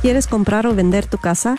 ¿Quieres 0.00 0.28
comprar 0.28 0.68
o 0.68 0.76
vender 0.76 1.08
tu 1.08 1.18
casa? 1.18 1.58